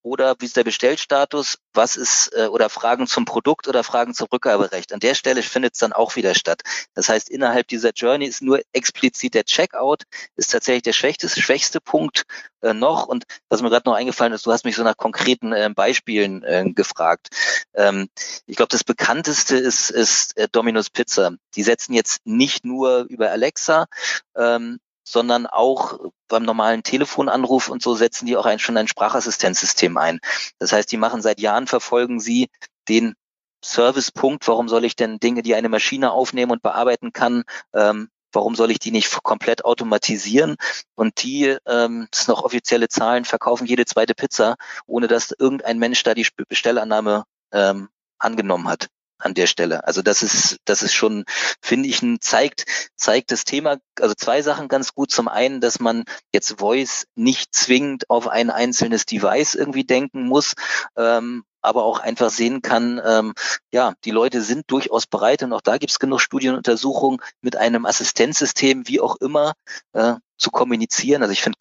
[0.02, 4.28] Oder wie ist der Bestellstatus, was ist äh, oder Fragen zum Produkt oder Fragen zum
[4.32, 4.94] Rückgaberecht.
[4.94, 6.62] An der Stelle findet es dann auch wieder statt.
[6.94, 10.04] Das heißt, innerhalb dieser Journey ist nur explizit der Checkout,
[10.36, 12.24] ist tatsächlich der schwächste, schwächste Punkt
[12.62, 13.08] äh, noch.
[13.08, 16.44] Und was mir gerade noch eingefallen ist, du hast mich so nach konkreten äh, Beispielen
[16.44, 17.30] äh, gefragt.
[17.74, 18.10] Ähm,
[18.46, 21.32] ich glaube, das bekannteste ist, ist äh, Domino's Pizza.
[21.56, 23.88] Die setzen jetzt nicht nur über Alexa,
[24.36, 29.98] ähm, sondern auch beim normalen Telefonanruf und so setzen die auch ein, schon ein Sprachassistenzsystem
[29.98, 30.20] ein.
[30.60, 32.50] Das heißt, die machen seit Jahren, verfolgen sie
[32.89, 33.15] den
[33.63, 37.43] Servicepunkt, warum soll ich denn Dinge, die eine Maschine aufnehmen und bearbeiten kann,
[37.74, 40.58] ähm, warum soll ich die nicht komplett automatisieren?
[40.96, 45.80] Und die, ähm, das sind noch offizielle Zahlen, verkaufen jede zweite Pizza, ohne dass irgendein
[45.80, 47.88] Mensch da die Bestellannahme ähm,
[48.20, 48.89] angenommen hat
[49.20, 49.86] an der Stelle.
[49.86, 51.26] Also das ist, das ist schon,
[51.62, 55.12] finde ich, ein, zeigt, zeigt das Thema, also zwei Sachen ganz gut.
[55.12, 56.04] Zum einen, dass man
[56.34, 60.54] jetzt Voice nicht zwingend auf ein einzelnes Device irgendwie denken muss,
[60.96, 63.34] ähm, aber auch einfach sehen kann, ähm,
[63.72, 67.86] ja, die Leute sind durchaus bereit und auch da gibt es genug Studienuntersuchungen mit einem
[67.86, 69.54] Assistenzsystem, wie auch immer,
[69.94, 71.24] äh, zu kommunizieren.
[71.24, 71.58] Also ich finde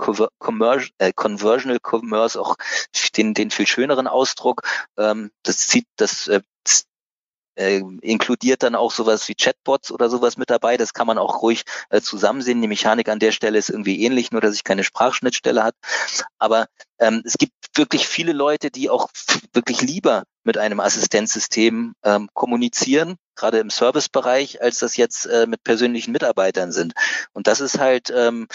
[0.99, 2.57] äh, Conversional Commerce auch
[3.16, 4.62] den, den viel schöneren Ausdruck.
[4.97, 6.42] Ähm, das zieht, das äh,
[7.57, 10.77] äh, inkludiert dann auch sowas wie Chatbots oder sowas mit dabei.
[10.77, 12.62] Das kann man auch ruhig äh, zusammen sehen.
[12.62, 15.75] Die Mechanik an der Stelle ist irgendwie ähnlich, nur dass ich keine Sprachschnittstelle hat.
[16.38, 16.66] Aber
[16.99, 19.09] ähm, es gibt wirklich viele Leute, die auch
[19.53, 25.64] wirklich lieber mit einem Assistenzsystem ähm, kommunizieren, gerade im Servicebereich, als das jetzt äh, mit
[25.64, 26.95] persönlichen Mitarbeitern sind.
[27.33, 28.47] Und das ist halt ähm,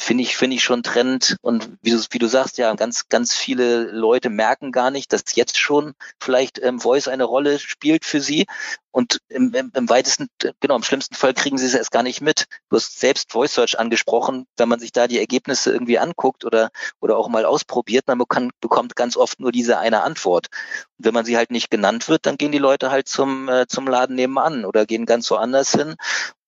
[0.00, 1.36] finde ich, finde ich schon Trend.
[1.42, 5.22] Und wie du, wie du sagst, ja, ganz, ganz viele Leute merken gar nicht, dass
[5.34, 8.46] jetzt schon vielleicht ähm, Voice eine Rolle spielt für sie.
[8.92, 10.28] Und im, im, im weitesten,
[10.60, 12.46] genau, im schlimmsten Fall kriegen sie es erst gar nicht mit.
[12.70, 14.46] Du hast selbst Voice Search angesprochen.
[14.56, 18.50] Wenn man sich da die Ergebnisse irgendwie anguckt oder, oder auch mal ausprobiert, man kann,
[18.60, 20.46] bekommt ganz oft nur diese eine Antwort.
[20.96, 23.66] Und wenn man sie halt nicht genannt wird, dann gehen die Leute halt zum, äh,
[23.66, 25.96] zum Laden nebenan oder gehen ganz woanders hin.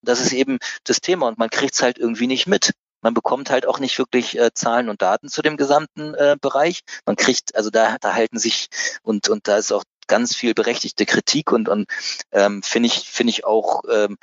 [0.03, 2.73] Das ist eben das Thema und man kriegt es halt irgendwie nicht mit.
[3.03, 6.81] Man bekommt halt auch nicht wirklich äh, Zahlen und Daten zu dem gesamten äh, Bereich.
[7.07, 8.69] Man kriegt, also da, da halten sich
[9.03, 11.87] und, und da ist auch ganz viel berechtigte Kritik und, und
[12.33, 14.19] ähm, finde ich, finde ich auch ähm,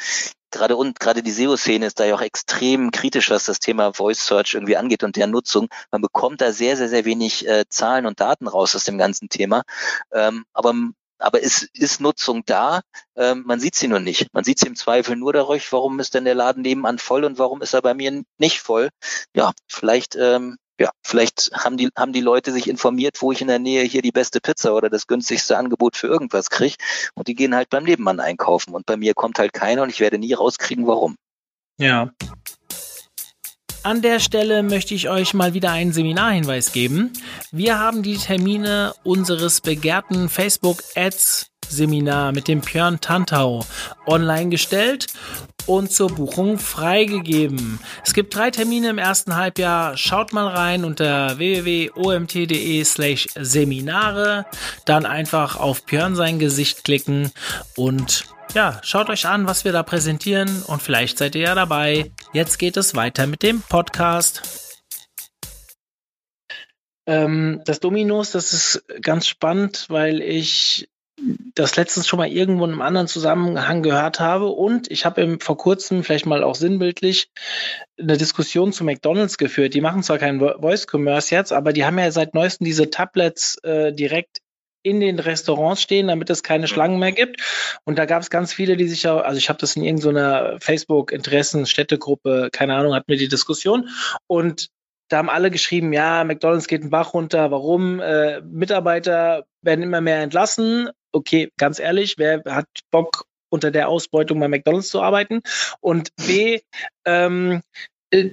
[0.51, 4.25] gerade und gerade die SEO-Szene ist da ja auch extrem kritisch, was das Thema Voice
[4.25, 5.67] Search irgendwie angeht und der Nutzung.
[5.91, 9.29] Man bekommt da sehr, sehr, sehr wenig äh, Zahlen und Daten raus aus dem ganzen
[9.29, 9.63] Thema.
[10.11, 10.73] Ähm, aber
[11.19, 12.81] aber ist, ist Nutzung da?
[13.15, 14.33] Ähm, man sieht sie nur nicht.
[14.33, 17.39] Man sieht sie im Zweifel nur dadurch, warum ist denn der Laden nebenan voll und
[17.39, 18.89] warum ist er bei mir nicht voll?
[19.35, 23.47] Ja, vielleicht, ähm, ja, vielleicht haben die, haben die Leute sich informiert, wo ich in
[23.47, 26.75] der Nähe hier die beste Pizza oder das günstigste Angebot für irgendwas kriege
[27.15, 29.99] und die gehen halt beim Nebenmann einkaufen und bei mir kommt halt keiner und ich
[29.99, 31.15] werde nie rauskriegen, warum.
[31.79, 32.11] Ja,
[33.87, 37.13] an der Stelle möchte ich euch mal wieder einen Seminarhinweis geben.
[37.53, 43.65] Wir haben die Termine unseres begehrten Facebook Ads Seminar mit dem Björn Tantau
[44.05, 45.07] online gestellt
[45.67, 47.79] und zur Buchung freigegeben.
[48.03, 49.95] Es gibt drei Termine im ersten Halbjahr.
[49.95, 54.47] Schaut mal rein unter www.omt.de slash Seminare.
[54.83, 57.31] Dann einfach auf Björn sein Gesicht klicken
[57.77, 58.25] und
[58.57, 62.09] ja, schaut euch an, was wir da präsentieren und vielleicht seid ihr ja dabei.
[62.33, 64.81] Jetzt geht es weiter mit dem Podcast.
[67.05, 70.89] Ähm, das Dominos, das ist ganz spannend, weil ich
[71.53, 75.57] das letztens schon mal irgendwo in einem anderen Zusammenhang gehört habe und ich habe vor
[75.57, 77.29] kurzem vielleicht mal auch sinnbildlich
[77.99, 79.75] eine Diskussion zu McDonald's geführt.
[79.75, 83.59] Die machen zwar keinen Voice Commerce jetzt, aber die haben ja seit neuestem diese Tablets
[83.63, 84.39] äh, direkt
[84.87, 87.41] in den Restaurants stehen, damit es keine Schlangen mehr gibt.
[87.83, 90.57] Und da gab es ganz viele, die sich ja, also ich habe das in irgendeiner
[90.59, 93.89] Facebook-Interessen-Städtegruppe, keine Ahnung, hatten wir die Diskussion.
[94.27, 94.69] Und
[95.09, 97.99] da haben alle geschrieben, ja, McDonalds geht einen Bach runter, warum?
[97.99, 100.89] Äh, Mitarbeiter werden immer mehr entlassen.
[101.11, 105.41] Okay, ganz ehrlich, wer hat Bock unter der Ausbeutung bei McDonalds zu arbeiten?
[105.79, 106.59] Und B,
[107.05, 107.61] ähm,
[108.11, 108.31] äh,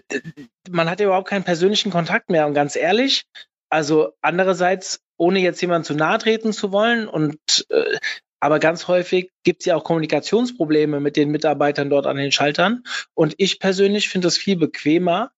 [0.68, 2.46] man hat ja überhaupt keinen persönlichen Kontakt mehr.
[2.46, 3.24] Und ganz ehrlich,
[3.70, 7.08] also andererseits ohne jetzt jemandem zu nahe treten zu wollen.
[7.08, 7.98] Und äh,
[8.40, 12.82] aber ganz häufig gibt es ja auch Kommunikationsprobleme mit den Mitarbeitern dort an den Schaltern.
[13.14, 15.30] Und ich persönlich finde es viel bequemer,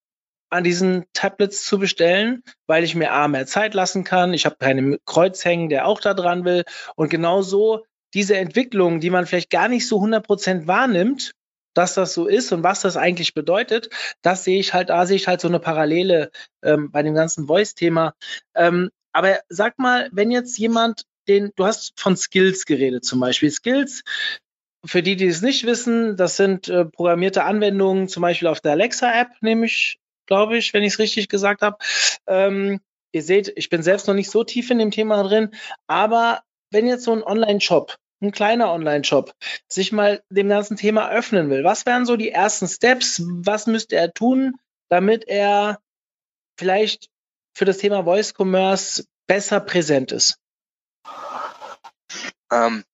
[0.51, 4.35] an diesen Tablets zu bestellen, weil ich mir A mehr Zeit lassen kann.
[4.35, 6.65] Ich habe keinen Kreuz hängen, der auch da dran will.
[6.95, 7.85] Und genauso
[8.15, 11.33] diese Entwicklung, die man vielleicht gar nicht so 100% wahrnimmt,
[11.75, 13.91] dass das so ist und was das eigentlich bedeutet,
[14.23, 16.31] das sehe ich halt, da sehe ich halt so eine Parallele
[16.63, 18.15] ähm, bei dem ganzen Voice-Thema.
[18.55, 23.51] Ähm, aber sag mal, wenn jetzt jemand den, du hast von Skills geredet zum Beispiel.
[23.51, 24.05] Skills,
[24.85, 28.73] für die, die es nicht wissen, das sind äh, programmierte Anwendungen, zum Beispiel auf der
[28.73, 31.79] Alexa-App, nehme ich, glaube ich, wenn ich es richtig gesagt habe.
[32.27, 32.81] Ähm,
[33.13, 35.51] ihr seht, ich bin selbst noch nicht so tief in dem Thema drin,
[35.87, 39.33] aber wenn jetzt so ein Online-Shop, ein kleiner Online-Shop,
[39.67, 43.23] sich mal dem ganzen Thema öffnen will, was wären so die ersten Steps?
[43.25, 44.57] Was müsste er tun,
[44.91, 45.81] damit er
[46.59, 47.09] vielleicht
[47.57, 50.39] für das Thema Voice Commerce besser präsent ist?
[52.53, 52.85] Ähm,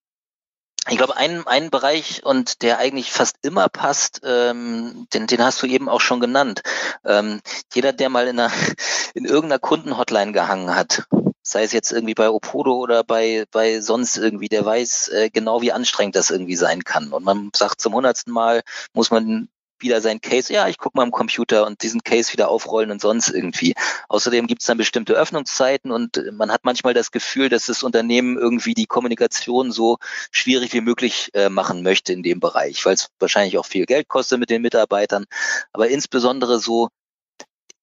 [0.88, 5.60] ich glaube, ein, ein Bereich und der eigentlich fast immer passt, ähm, den, den hast
[5.62, 6.62] du eben auch schon genannt.
[7.04, 7.40] Ähm,
[7.74, 8.52] jeder, der mal in, einer,
[9.14, 11.08] in irgendeiner Kundenhotline gehangen hat,
[11.42, 15.60] sei es jetzt irgendwie bei Opodo oder bei, bei sonst irgendwie, der weiß äh, genau,
[15.60, 17.12] wie anstrengend das irgendwie sein kann.
[17.12, 19.48] Und man sagt zum hundertsten Mal, muss man
[19.82, 23.00] wieder sein Case, ja, ich gucke mal im Computer und diesen Case wieder aufrollen und
[23.00, 23.74] sonst irgendwie.
[24.08, 28.38] Außerdem gibt es dann bestimmte Öffnungszeiten und man hat manchmal das Gefühl, dass das Unternehmen
[28.38, 29.98] irgendwie die Kommunikation so
[30.30, 34.08] schwierig wie möglich äh, machen möchte in dem Bereich, weil es wahrscheinlich auch viel Geld
[34.08, 35.26] kostet mit den Mitarbeitern,
[35.72, 36.88] aber insbesondere so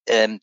[0.08, 0.40] ähm,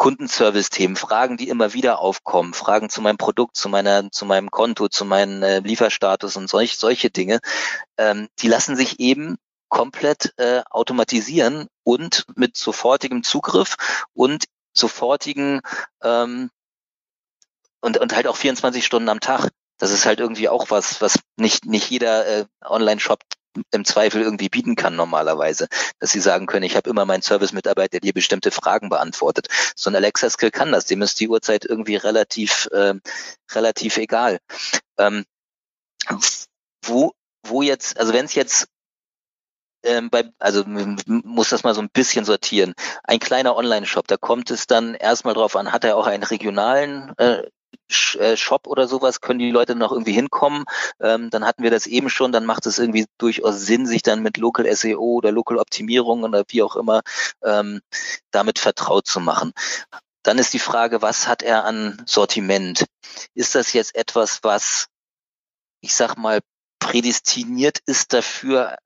[0.00, 4.88] Kundenservice-Themen, Fragen, die immer wieder aufkommen, Fragen zu meinem Produkt, zu meiner, zu meinem Konto,
[4.88, 7.40] zu meinem äh, Lieferstatus und solch, solche Dinge,
[7.98, 9.36] ähm, die lassen sich eben
[9.70, 13.76] komplett äh, automatisieren und mit sofortigem Zugriff
[14.12, 15.62] und sofortigen
[16.02, 16.50] ähm,
[17.80, 19.48] und, und halt auch 24 Stunden am Tag.
[19.78, 23.20] Das ist halt irgendwie auch was, was nicht, nicht jeder äh, Online-Shop
[23.72, 25.66] im Zweifel irgendwie bieten kann normalerweise,
[25.98, 29.48] dass sie sagen können, ich habe immer meinen Service-Mitarbeiter, der dir bestimmte Fragen beantwortet.
[29.74, 32.94] So ein Alexa-Skill kann das, dem ist die Uhrzeit irgendwie relativ, äh,
[33.52, 34.38] relativ egal.
[34.98, 35.24] Ähm,
[36.82, 37.12] wo,
[37.46, 38.68] wo jetzt, also wenn es jetzt
[39.82, 42.74] ähm, bei, also muss das mal so ein bisschen sortieren.
[43.04, 47.12] Ein kleiner Online-Shop, da kommt es dann erstmal drauf an, hat er auch einen regionalen
[47.18, 47.42] äh,
[48.18, 50.64] äh, Shop oder sowas, können die Leute noch irgendwie hinkommen.
[51.00, 54.22] Ähm, dann hatten wir das eben schon, dann macht es irgendwie durchaus Sinn, sich dann
[54.22, 57.02] mit Local SEO oder Local Optimierung oder wie auch immer
[57.42, 57.80] ähm,
[58.30, 59.52] damit vertraut zu machen.
[60.22, 62.84] Dann ist die Frage, was hat er an Sortiment?
[63.34, 64.88] Ist das jetzt etwas, was,
[65.80, 66.40] ich sag mal,
[66.78, 68.76] prädestiniert ist dafür,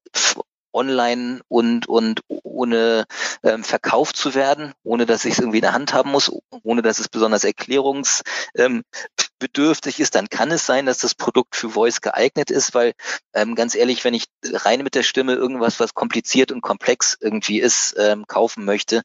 [0.74, 3.06] online und, und ohne
[3.42, 6.30] ähm, verkauft zu werden, ohne dass ich es irgendwie in der Hand haben muss,
[6.62, 11.70] ohne dass es besonders erklärungsbedürftig ähm, ist, dann kann es sein, dass das Produkt für
[11.70, 12.92] Voice geeignet ist, weil
[13.34, 17.60] ähm, ganz ehrlich, wenn ich rein mit der Stimme irgendwas, was kompliziert und komplex irgendwie
[17.60, 19.02] ist, ähm, kaufen möchte,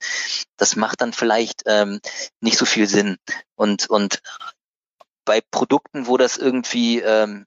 [0.57, 1.99] das macht dann vielleicht ähm,
[2.41, 3.17] nicht so viel Sinn.
[3.55, 4.19] Und, und
[5.25, 7.45] bei Produkten, wo das irgendwie ähm,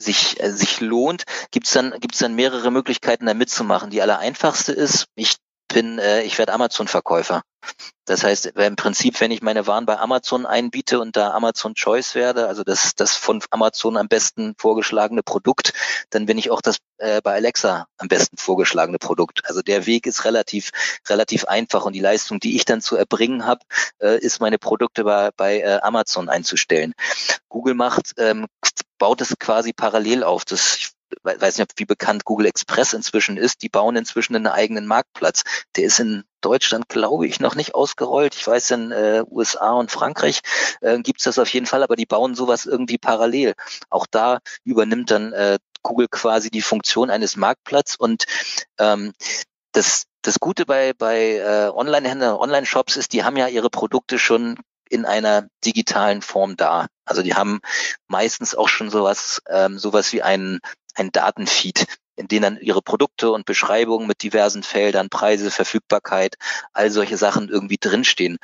[0.00, 3.90] sich, äh, sich lohnt, gibt es dann, gibt's dann mehrere Möglichkeiten, da mitzumachen.
[3.90, 5.36] Die aller einfachste ist, ich
[5.72, 7.42] bin, äh, ich werde Amazon-Verkäufer.
[8.06, 12.14] Das heißt, im Prinzip, wenn ich meine Waren bei Amazon einbiete und da Amazon Choice
[12.14, 15.72] werde, also das, das von Amazon am besten vorgeschlagene Produkt,
[16.10, 19.42] dann bin ich auch das äh, bei Alexa am besten vorgeschlagene Produkt.
[19.44, 20.70] Also der Weg ist relativ,
[21.08, 23.60] relativ einfach und die Leistung, die ich dann zu erbringen habe,
[24.00, 26.94] äh, ist meine Produkte bei, bei äh, Amazon einzustellen.
[27.48, 28.46] Google macht, ähm,
[28.98, 30.44] baut es quasi parallel auf.
[30.44, 30.90] Das, ich
[31.22, 33.62] weiß nicht, wie bekannt Google Express inzwischen ist.
[33.62, 35.42] Die bauen inzwischen einen eigenen Marktplatz.
[35.76, 38.34] Der ist in Deutschland, glaube ich, noch nicht ausgerollt.
[38.34, 40.40] Ich weiß, in äh, USA und Frankreich
[40.80, 43.54] äh, gibt es das auf jeden Fall, aber die bauen sowas irgendwie parallel.
[43.90, 48.24] Auch da übernimmt dann äh, Google quasi die Funktion eines Marktplatz und
[48.78, 49.12] ähm,
[49.72, 54.58] das, das Gute bei, bei äh, Online-Händlern, Online-Shops ist, die haben ja ihre Produkte schon
[54.88, 56.88] in einer digitalen Form da.
[57.04, 57.60] Also die haben
[58.08, 60.60] meistens auch schon sowas, ähm, sowas wie einen,
[60.94, 66.36] ein Datenfeed, in denen dann ihre Produkte und Beschreibungen mit diversen Feldern, Preise, Verfügbarkeit,
[66.72, 68.38] all solche Sachen irgendwie drinstehen.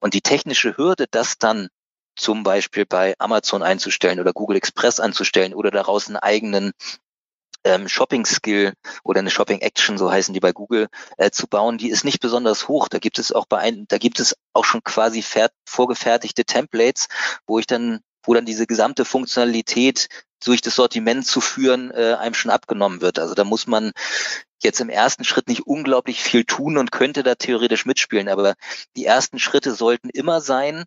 [0.00, 1.68] Und die technische Hürde, das dann
[2.16, 6.72] zum Beispiel bei Amazon einzustellen oder Google Express anzustellen oder daraus einen eigenen
[7.64, 8.72] ähm, Shopping Skill
[9.04, 12.20] oder eine Shopping Action, so heißen die bei Google, äh, zu bauen, die ist nicht
[12.20, 12.88] besonders hoch.
[12.88, 15.24] Da gibt es auch bei ein, da gibt es auch schon quasi
[15.66, 17.08] vorgefertigte Templates,
[17.46, 20.08] wo ich dann, wo dann diese gesamte Funktionalität
[20.44, 23.18] durch das Sortiment zu führen, äh, einem schon abgenommen wird.
[23.18, 23.92] Also da muss man
[24.62, 28.54] jetzt im ersten Schritt nicht unglaublich viel tun und könnte da theoretisch mitspielen, aber
[28.96, 30.84] die ersten Schritte sollten immer sein,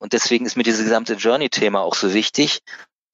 [0.00, 2.60] und deswegen ist mir dieses gesamte Journey-Thema auch so wichtig,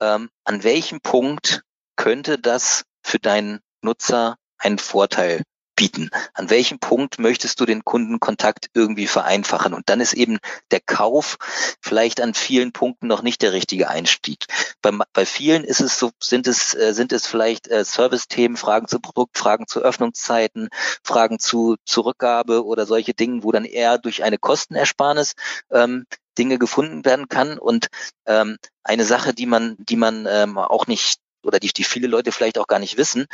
[0.00, 1.62] ähm, an welchem Punkt
[1.96, 5.42] könnte das für deinen Nutzer einen Vorteil
[5.74, 6.10] bieten?
[6.34, 9.74] An welchem Punkt möchtest du den Kundenkontakt irgendwie vereinfachen?
[9.74, 10.38] Und dann ist eben
[10.70, 11.36] der Kauf
[11.80, 14.46] vielleicht an vielen Punkten noch nicht der richtige Einstieg.
[14.82, 18.88] Bei, bei vielen ist es so, sind es, äh, sind es vielleicht äh, Service-Themen, Fragen
[18.88, 20.68] zu Produkt, Fragen zu Öffnungszeiten,
[21.02, 25.34] Fragen zu Zurückgabe oder solche Dinge, wo dann eher durch eine Kostenersparnis
[25.70, 26.06] ähm,
[26.38, 27.58] Dinge gefunden werden kann.
[27.58, 27.88] Und
[28.26, 32.32] ähm, eine Sache, die man, die man ähm, auch nicht oder die, die viele Leute
[32.32, 33.26] vielleicht auch gar nicht wissen,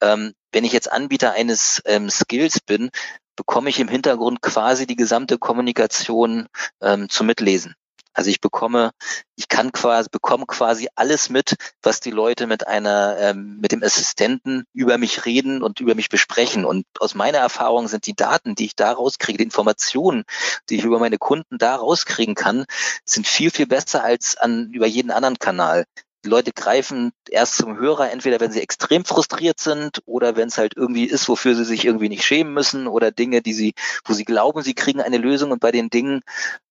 [0.00, 2.90] ähm, wenn ich jetzt Anbieter eines ähm, Skills bin,
[3.36, 6.48] bekomme ich im Hintergrund quasi die gesamte Kommunikation
[6.80, 7.74] ähm, zu mitlesen.
[8.16, 8.92] Also ich bekomme,
[9.36, 13.82] ich kann quasi, bekomme quasi alles mit, was die Leute mit einer, ähm, mit dem
[13.82, 16.64] Assistenten über mich reden und über mich besprechen.
[16.64, 20.24] Und aus meiner Erfahrung sind die Daten, die ich da rauskriege, die Informationen,
[20.70, 22.64] die ich über meine Kunden da rauskriegen kann,
[23.04, 25.84] sind viel, viel besser als an, über jeden anderen Kanal.
[26.26, 30.58] Die Leute greifen erst zum Hörer, entweder wenn sie extrem frustriert sind oder wenn es
[30.58, 33.74] halt irgendwie ist, wofür sie sich irgendwie nicht schämen müssen oder Dinge, die sie,
[34.04, 36.22] wo sie glauben, sie kriegen eine Lösung und bei den Dingen,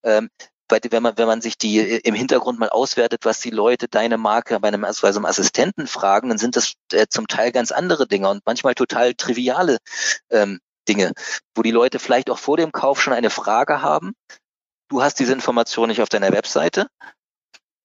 [0.04, 0.30] ähm,
[0.68, 3.88] bei, wenn man, wenn man sich die äh, im Hintergrund mal auswertet, was die Leute
[3.88, 7.72] deine Marke bei einem, also einem Assistenten fragen, dann sind das äh, zum Teil ganz
[7.72, 9.78] andere Dinge und manchmal total triviale
[10.32, 11.14] ähm, Dinge,
[11.56, 14.16] wo die Leute vielleicht auch vor dem Kauf schon eine Frage haben.
[14.90, 16.88] Du hast diese Information nicht auf deiner Webseite,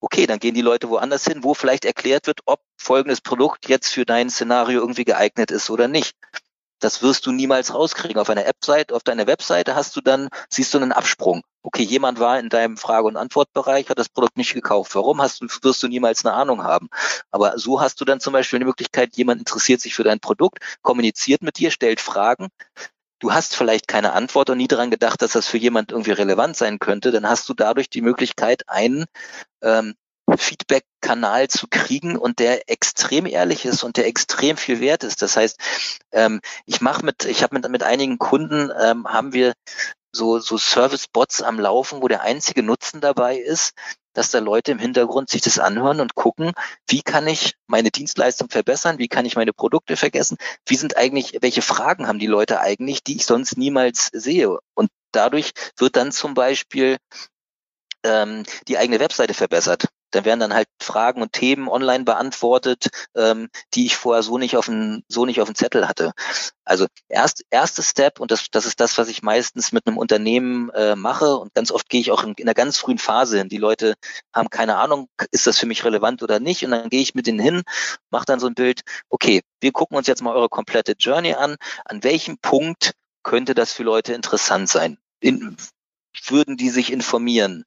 [0.00, 3.92] okay, dann gehen die Leute woanders hin, wo vielleicht erklärt wird, ob folgendes Produkt jetzt
[3.92, 6.16] für dein Szenario irgendwie geeignet ist oder nicht.
[6.80, 8.18] Das wirst du niemals rauskriegen.
[8.18, 11.42] Auf einer App-Seite, auf deiner Webseite hast du dann, siehst du einen Absprung.
[11.62, 14.94] Okay, jemand war in deinem Frage- und Antwortbereich, hat das Produkt nicht gekauft.
[14.94, 16.88] Warum hast du, wirst du niemals eine Ahnung haben.
[17.30, 20.60] Aber so hast du dann zum Beispiel die Möglichkeit, jemand interessiert sich für dein Produkt,
[20.80, 22.48] kommuniziert mit dir, stellt Fragen
[23.20, 26.56] du hast vielleicht keine Antwort und nie daran gedacht, dass das für jemand irgendwie relevant
[26.56, 29.04] sein könnte, dann hast du dadurch die Möglichkeit, einen
[29.62, 29.94] ähm,
[30.36, 35.22] Feedback-Kanal zu kriegen und der extrem ehrlich ist und der extrem viel wert ist.
[35.22, 35.58] Das heißt,
[36.12, 39.52] ähm, ich mache mit, ich habe mit, mit einigen Kunden ähm, haben wir
[40.12, 43.74] so, so Service-Bots am Laufen, wo der einzige Nutzen dabei ist,
[44.12, 46.52] dass da Leute im Hintergrund sich das anhören und gucken,
[46.88, 50.36] wie kann ich meine Dienstleistung verbessern, wie kann ich meine Produkte vergessen,
[50.66, 54.58] wie sind eigentlich, welche Fragen haben die Leute eigentlich, die ich sonst niemals sehe.
[54.74, 56.96] Und dadurch wird dann zum Beispiel
[58.04, 59.88] ähm, die eigene Webseite verbessert.
[60.10, 64.56] Da werden dann halt Fragen und Themen online beantwortet, ähm, die ich vorher so nicht
[64.56, 66.12] auf dem so nicht auf dem Zettel hatte.
[66.64, 70.70] Also erst erste Step und das das ist das, was ich meistens mit einem Unternehmen
[70.70, 73.48] äh, mache und ganz oft gehe ich auch in, in einer ganz frühen Phase hin.
[73.48, 73.94] Die Leute
[74.34, 77.26] haben keine Ahnung, ist das für mich relevant oder nicht und dann gehe ich mit
[77.26, 77.62] denen hin,
[78.10, 78.82] mache dann so ein Bild.
[79.08, 81.56] Okay, wir gucken uns jetzt mal eure komplette Journey an.
[81.84, 82.92] An welchem Punkt
[83.22, 84.98] könnte das für Leute interessant sein?
[85.20, 85.56] In,
[86.26, 87.64] würden die sich informieren?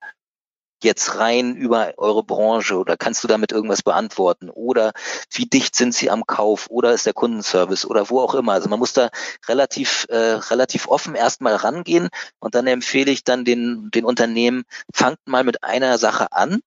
[0.84, 4.50] Jetzt rein über eure Branche oder kannst du damit irgendwas beantworten?
[4.50, 4.94] Oder
[5.32, 8.54] wie dicht sind sie am Kauf oder ist der Kundenservice oder wo auch immer?
[8.54, 9.10] Also man muss da
[9.48, 12.10] relativ, äh, relativ offen erstmal rangehen
[12.40, 14.64] und dann empfehle ich dann den, den Unternehmen,
[14.94, 16.62] fangt mal mit einer Sache an,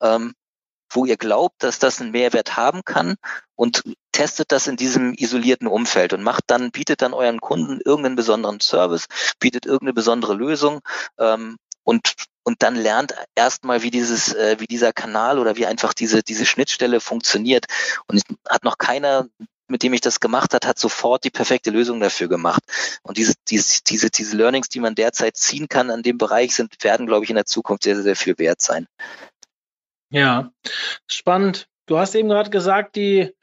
[0.00, 0.34] ähm,
[0.94, 3.16] wo ihr glaubt, dass das einen Mehrwert haben kann
[3.54, 3.82] und
[4.12, 8.60] testet das in diesem isolierten Umfeld und macht dann, bietet dann euren Kunden irgendeinen besonderen
[8.60, 9.06] Service,
[9.38, 10.80] bietet irgendeine besondere Lösung
[11.18, 12.14] ähm, und
[12.44, 16.46] und dann lernt erstmal, wie dieses, äh, wie dieser Kanal oder wie einfach diese, diese
[16.46, 17.66] Schnittstelle funktioniert.
[18.06, 19.28] Und hat noch keiner,
[19.68, 22.62] mit dem ich das gemacht hat, hat sofort die perfekte Lösung dafür gemacht.
[23.02, 26.82] Und diese, diese, diese, diese Learnings, die man derzeit ziehen kann an dem Bereich, sind,
[26.82, 28.86] werden, glaube ich, in der Zukunft sehr, sehr viel wert sein.
[30.10, 30.52] Ja,
[31.06, 31.68] spannend.
[31.86, 33.34] Du hast eben gerade gesagt, die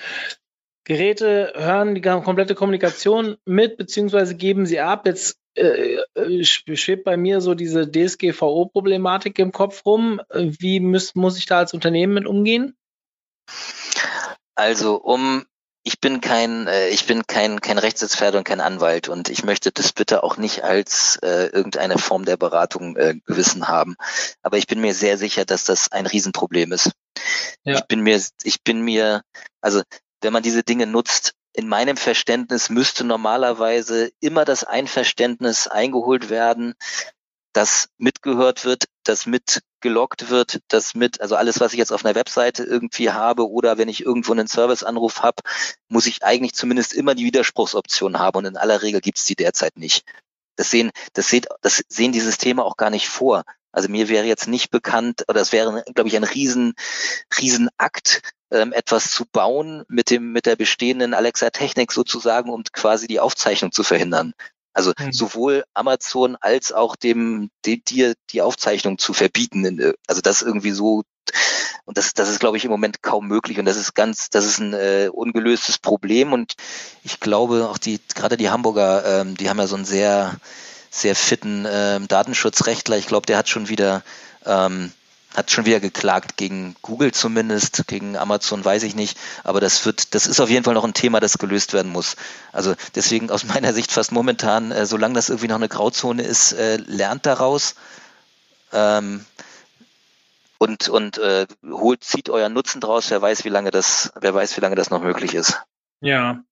[0.83, 5.05] Geräte hören die komplette Kommunikation mit, beziehungsweise geben sie ab.
[5.05, 10.21] Jetzt äh, äh schwebt bei mir so diese DSGVO-Problematik im Kopf rum.
[10.33, 12.75] Wie muss, muss ich da als Unternehmen mit umgehen?
[14.55, 15.45] Also um
[15.83, 19.71] ich bin kein, äh, ich bin kein, kein Rechtsexperte und kein Anwalt und ich möchte
[19.71, 23.95] das bitte auch nicht als äh, irgendeine Form der Beratung äh, gewissen haben.
[24.41, 26.91] Aber ich bin mir sehr sicher, dass das ein Riesenproblem ist.
[27.63, 27.75] Ja.
[27.75, 29.21] Ich bin mir, ich bin mir,
[29.61, 29.81] also
[30.21, 36.75] wenn man diese Dinge nutzt, in meinem Verständnis müsste normalerweise immer das Einverständnis eingeholt werden,
[37.53, 42.15] dass mitgehört wird, dass mitgeloggt wird, dass mit, also alles, was ich jetzt auf einer
[42.15, 45.41] Webseite irgendwie habe oder wenn ich irgendwo einen Serviceanruf habe,
[45.87, 49.35] muss ich eigentlich zumindest immer die Widerspruchsoption haben und in aller Regel gibt es die
[49.35, 50.05] derzeit nicht.
[50.57, 53.43] Das sehen, das sehen, das sehen die Systeme auch gar nicht vor.
[53.71, 56.73] Also mir wäre jetzt nicht bekannt, oder es wäre, glaube ich, ein riesen,
[57.39, 58.21] riesen Akt,
[58.51, 63.71] ähm, etwas zu bauen mit dem, mit der bestehenden Alexa-Technik sozusagen, um quasi die Aufzeichnung
[63.71, 64.33] zu verhindern.
[64.73, 65.11] Also mhm.
[65.11, 69.93] sowohl Amazon als auch dem, dir die Aufzeichnung zu verbieten.
[70.07, 71.03] Also das irgendwie so,
[71.85, 73.59] und das, das ist, glaube ich, im Moment kaum möglich.
[73.59, 76.33] Und das ist ganz, das ist ein äh, ungelöstes Problem.
[76.33, 76.53] Und
[77.03, 80.35] ich glaube, auch die, gerade die Hamburger, ähm, die haben ja so einen sehr,
[80.89, 82.97] sehr fitten ähm, Datenschutzrechtler.
[82.97, 84.03] Ich glaube, der hat schon wieder
[84.45, 84.91] ähm,
[85.35, 90.15] hat schon wieder geklagt gegen Google zumindest, gegen Amazon weiß ich nicht, aber das wird,
[90.15, 92.15] das ist auf jeden Fall noch ein Thema, das gelöst werden muss.
[92.51, 96.53] Also deswegen aus meiner Sicht fast momentan, äh, solange das irgendwie noch eine Grauzone ist,
[96.53, 97.75] äh, lernt daraus
[98.73, 99.25] ähm,
[100.57, 103.09] und und äh, holt, zieht euren Nutzen draus.
[103.11, 105.59] Wer weiß, wie lange das, wer weiß, wie lange das noch möglich ist.
[106.01, 106.43] Ja.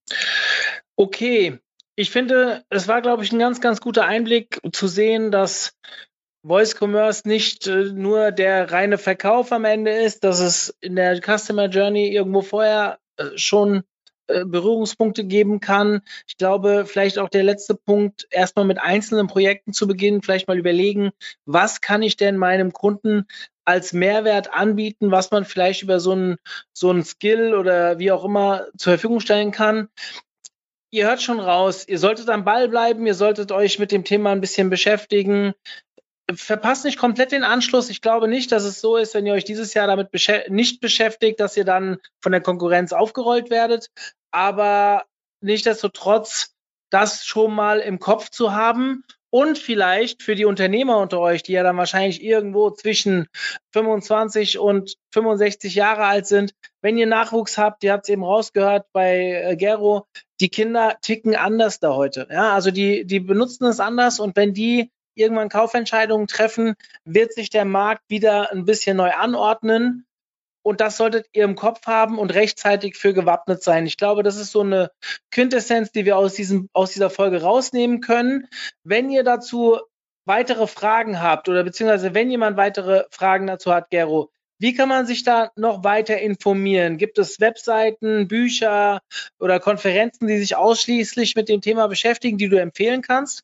[0.95, 1.59] Okay.
[1.99, 5.73] Ich finde, es war, glaube ich, ein ganz, ganz guter Einblick zu sehen, dass
[6.43, 11.19] Voice Commerce nicht äh, nur der reine Verkauf am Ende ist, dass es in der
[11.21, 13.83] Customer Journey irgendwo vorher äh, schon
[14.27, 16.01] äh, Berührungspunkte geben kann.
[16.27, 20.57] Ich glaube, vielleicht auch der letzte Punkt, erstmal mit einzelnen Projekten zu beginnen, vielleicht mal
[20.57, 21.11] überlegen,
[21.45, 23.25] was kann ich denn meinem Kunden
[23.65, 26.37] als Mehrwert anbieten, was man vielleicht über so einen
[26.73, 29.89] so einen Skill oder wie auch immer zur Verfügung stellen kann.
[30.89, 34.31] Ihr hört schon raus, ihr solltet am Ball bleiben, ihr solltet euch mit dem Thema
[34.31, 35.53] ein bisschen beschäftigen
[36.33, 37.89] verpasst nicht komplett den Anschluss.
[37.89, 40.81] Ich glaube nicht, dass es so ist, wenn ihr euch dieses Jahr damit beschä nicht
[40.81, 43.87] beschäftigt, dass ihr dann von der Konkurrenz aufgerollt werdet.
[44.31, 45.05] Aber
[45.41, 46.53] nichtsdestotrotz,
[46.89, 51.51] das schon mal im Kopf zu haben und vielleicht für die Unternehmer unter euch, die
[51.53, 53.27] ja dann wahrscheinlich irgendwo zwischen
[53.73, 58.87] 25 und 65 Jahre alt sind, wenn ihr Nachwuchs habt, ihr habt es eben rausgehört
[58.93, 60.07] bei äh, Gero,
[60.39, 62.27] die Kinder ticken anders da heute.
[62.31, 67.49] Ja, also die, die benutzen es anders und wenn die irgendwann Kaufentscheidungen treffen, wird sich
[67.49, 70.05] der Markt wieder ein bisschen neu anordnen.
[70.63, 73.85] Und das solltet ihr im Kopf haben und rechtzeitig für gewappnet sein.
[73.85, 74.91] Ich glaube, das ist so eine
[75.31, 78.47] Quintessenz, die wir aus, diesem, aus dieser Folge rausnehmen können.
[78.83, 79.79] Wenn ihr dazu
[80.25, 85.05] weitere Fragen habt oder beziehungsweise wenn jemand weitere Fragen dazu hat, Gero, wie kann man
[85.05, 86.97] sich da noch weiter informieren?
[86.97, 88.99] Gibt es Webseiten, Bücher
[89.39, 93.43] oder Konferenzen, die sich ausschließlich mit dem Thema beschäftigen, die du empfehlen kannst?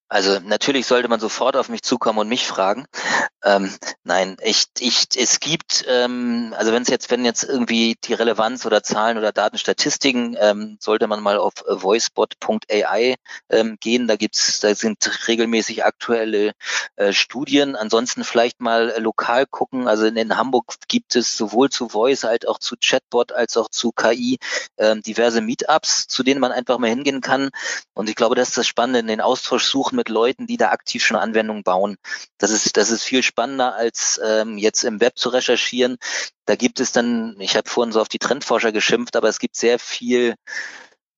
[0.11, 2.85] Also natürlich sollte man sofort auf mich zukommen und mich fragen.
[3.43, 8.13] Ähm, nein, ich, ich, es gibt, ähm, also wenn es jetzt, wenn jetzt irgendwie die
[8.13, 13.15] Relevanz oder Zahlen oder Datenstatistiken, ähm, sollte man mal auf voicebot.ai
[13.49, 14.07] ähm, gehen.
[14.07, 16.53] Da gibt's, da sind regelmäßig aktuelle
[16.97, 17.75] äh, Studien.
[17.75, 19.87] Ansonsten vielleicht mal lokal gucken.
[19.87, 23.69] Also in, in, Hamburg gibt es sowohl zu Voice als auch zu Chatbot als auch
[23.69, 24.37] zu KI
[24.77, 27.49] ähm, diverse Meetups, zu denen man einfach mal hingehen kann.
[27.95, 31.05] Und ich glaube, das ist das Spannende, den Austausch suchen mit Leuten, die da aktiv
[31.05, 31.97] schon Anwendungen bauen.
[32.39, 35.97] Das ist, das ist viel spannender, als ähm, jetzt im Web zu recherchieren.
[36.45, 39.55] Da gibt es dann, ich habe vorhin so auf die Trendforscher geschimpft, aber es gibt
[39.55, 40.35] sehr viel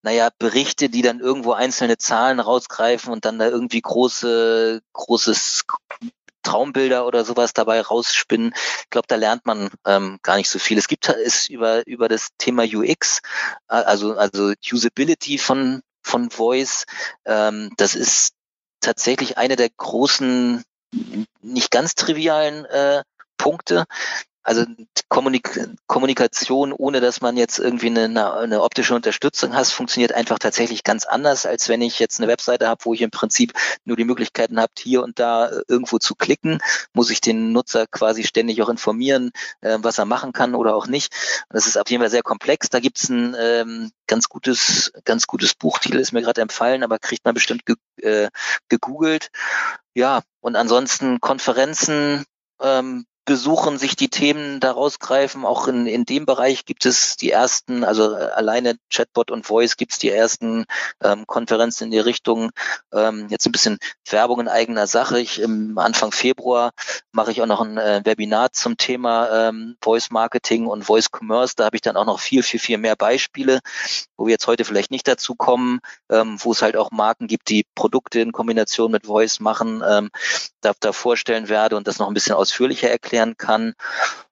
[0.04, 5.64] naja, Berichte, die dann irgendwo einzelne Zahlen rausgreifen und dann da irgendwie große, großes
[6.44, 8.54] Traumbilder oder sowas dabei rausspinnen.
[8.82, 10.78] Ich glaube, da lernt man ähm, gar nicht so viel.
[10.78, 13.22] Es gibt es über über das Thema UX,
[13.70, 16.86] äh, also also Usability von von Voice.
[17.26, 18.34] Ähm, das ist
[18.84, 20.64] tatsächlich eine der großen,
[21.42, 23.04] nicht ganz trivialen äh,
[23.38, 23.86] Punkte.
[24.44, 24.66] Also
[25.08, 30.84] Kommunik Kommunikation, ohne dass man jetzt irgendwie eine, eine, optische Unterstützung hat, funktioniert einfach tatsächlich
[30.84, 33.54] ganz anders, als wenn ich jetzt eine Webseite habe, wo ich im Prinzip
[33.86, 36.60] nur die Möglichkeiten habe, hier und da äh, irgendwo zu klicken,
[36.94, 39.32] muss ich den Nutzer quasi ständig auch informieren,
[39.62, 41.14] äh, was er machen kann oder auch nicht.
[41.50, 42.70] Das ist auf jeden Fall sehr komplex.
[42.70, 47.00] Da gibt es ein ähm, ganz gutes, ganz gutes Buchtitel, ist mir gerade empfallen, aber
[47.00, 48.30] kriegt man bestimmt ge äh,
[48.68, 49.30] gegoogelt.
[49.94, 52.26] Ja, und ansonsten Konferenzen,
[52.62, 55.46] ähm, besuchen, sich die Themen daraus greifen.
[55.46, 59.78] Auch in, in dem Bereich gibt es die ersten, also äh, alleine Chatbot und Voice
[59.78, 60.66] gibt es die ersten
[61.02, 62.52] ähm, Konferenzen in die Richtung.
[62.92, 63.78] Ähm, jetzt ein bisschen
[64.10, 65.20] Werbung in eigener Sache.
[65.20, 66.72] Ich im Anfang Februar
[67.14, 71.54] mache ich auch noch ein äh, Webinar zum Thema ähm, Voice Marketing und Voice Commerce.
[71.56, 73.60] Da habe ich dann auch noch viel, viel, viel mehr Beispiele,
[74.18, 77.48] wo wir jetzt heute vielleicht nicht dazu kommen, ähm, wo es halt auch Marken gibt,
[77.50, 80.10] die Produkte in Kombination mit Voice machen, ähm,
[80.60, 83.74] da, da vorstellen werde und das noch ein bisschen ausführlicher erklären aufklären kann.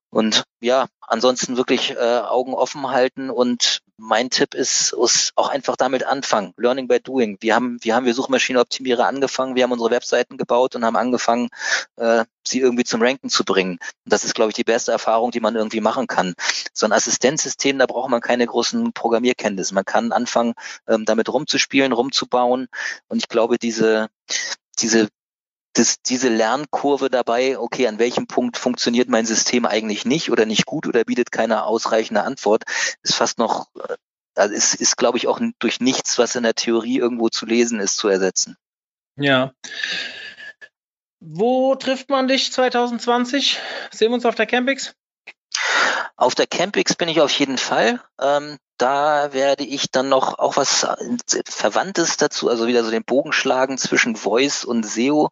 [0.10, 5.78] Und ja, ansonsten wirklich äh, Augen offen halten und mein Tipp ist, ist auch einfach
[5.78, 6.54] damit anfangen.
[6.58, 7.38] Learning by doing.
[7.40, 11.48] Wir haben, wir haben wir Suchmaschinenoptimierer angefangen, wir haben unsere Webseiten gebaut und haben angefangen,
[11.96, 13.74] äh, sie irgendwie zum Ranken zu bringen.
[14.04, 16.34] Und das ist, glaube ich, die beste Erfahrung, die man irgendwie machen kann.
[16.74, 19.74] So ein Assistenzsystem, da braucht man keine großen Programmierkenntnisse.
[19.74, 20.56] Man kann anfangen,
[20.90, 22.68] ähm, damit rumzuspielen, rumzubauen.
[23.08, 24.10] Und ich glaube, diese,
[24.80, 25.08] diese
[25.74, 30.66] das, diese Lernkurve dabei, okay, an welchem Punkt funktioniert mein System eigentlich nicht oder nicht
[30.66, 32.64] gut oder bietet keine ausreichende Antwort,
[33.04, 33.68] ist fast noch,
[34.36, 37.80] also ist, ist glaube ich, auch durch nichts, was in der Theorie irgendwo zu lesen
[37.80, 38.58] ist, zu ersetzen.
[39.16, 39.54] Ja.
[41.20, 43.60] Wo trifft man dich 2020?
[43.92, 44.96] Sehen wir uns auf der Campix?
[46.22, 48.00] Auf der Campix bin ich auf jeden Fall.
[48.22, 50.86] Ähm, da werde ich dann noch auch was
[51.48, 55.30] Verwandtes dazu, also wieder so den Bogen schlagen zwischen Voice und SEO.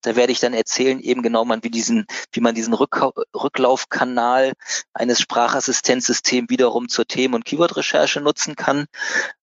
[0.00, 3.00] Da werde ich dann erzählen, eben genau man, wie diesen, wie man diesen Rück
[3.32, 4.54] Rücklaufkanal
[4.92, 8.86] eines Sprachassistenzsystems wiederum zur Themen- und Keyword-Recherche nutzen kann.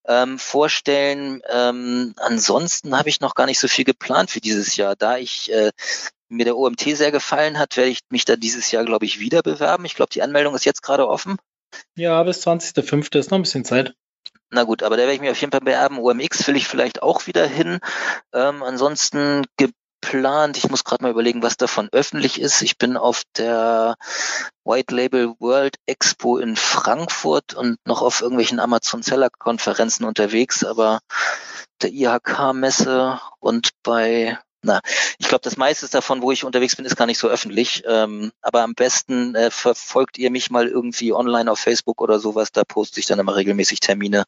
[0.05, 1.41] Ähm, vorstellen.
[1.49, 4.97] Ähm, ansonsten habe ich noch gar nicht so viel geplant für dieses Jahr.
[4.97, 5.71] Da ich äh,
[6.29, 9.41] mir der OMT sehr gefallen hat, werde ich mich da dieses Jahr, glaube ich, wieder
[9.41, 9.85] bewerben.
[9.85, 11.37] Ich glaube, die Anmeldung ist jetzt gerade offen.
[11.95, 13.17] Ja, bis 20.05.
[13.17, 13.93] ist noch ein bisschen Zeit.
[14.51, 15.99] Na gut, aber da werde ich mich auf jeden Fall bewerben.
[15.99, 17.79] OMX will ich vielleicht auch wieder hin.
[18.33, 20.57] Ähm, ansonsten geplant.
[20.57, 22.61] Ich muss gerade mal überlegen, was davon öffentlich ist.
[22.63, 23.95] Ich bin auf der
[24.63, 30.99] White Label World Expo in Frankfurt und noch auf irgendwelchen Amazon Seller Konferenzen unterwegs, aber
[31.81, 34.81] der IHK-Messe und bei na,
[35.17, 37.83] ich glaube, das meiste davon, wo ich unterwegs bin, ist gar nicht so öffentlich.
[37.87, 42.51] Ähm, aber am besten äh, verfolgt ihr mich mal irgendwie online auf Facebook oder sowas.
[42.51, 44.25] Da poste ich dann immer regelmäßig Termine.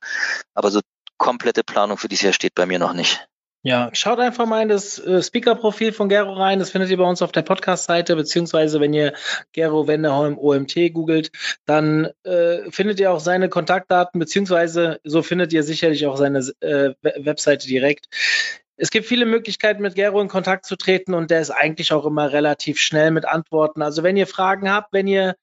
[0.54, 0.82] Aber so
[1.18, 3.28] komplette Planung für dieses Jahr steht bei mir noch nicht.
[3.64, 6.58] Ja, schaut einfach mal in das äh, Speaker-Profil von Gero rein.
[6.58, 9.14] Das findet ihr bei uns auf der Podcast-Seite, beziehungsweise wenn ihr
[9.52, 11.32] Gero Wenderholm OMT googelt,
[11.66, 16.96] dann äh, findet ihr auch seine Kontaktdaten, beziehungsweise so findet ihr sicherlich auch seine äh,
[17.04, 18.08] Webseite direkt.
[18.82, 22.04] Es gibt viele Möglichkeiten, mit Gero in Kontakt zu treten und der ist eigentlich auch
[22.04, 23.84] immer relativ schnell mit Antworten.
[23.84, 25.36] Also wenn ihr Fragen habt, wenn ihr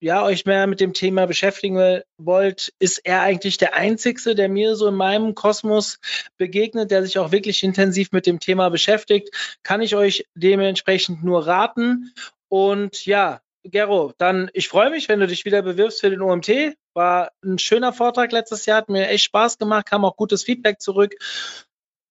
[0.00, 4.76] ja, euch mehr mit dem Thema beschäftigen wollt, ist er eigentlich der Einzige, der mir
[4.76, 5.98] so in meinem Kosmos
[6.36, 9.30] begegnet, der sich auch wirklich intensiv mit dem Thema beschäftigt.
[9.62, 12.12] Kann ich euch dementsprechend nur raten.
[12.48, 16.76] Und ja, Gero, dann ich freue mich, wenn du dich wieder bewirbst für den OMT.
[16.92, 20.82] War ein schöner Vortrag letztes Jahr, hat mir echt Spaß gemacht, kam auch gutes Feedback
[20.82, 21.14] zurück.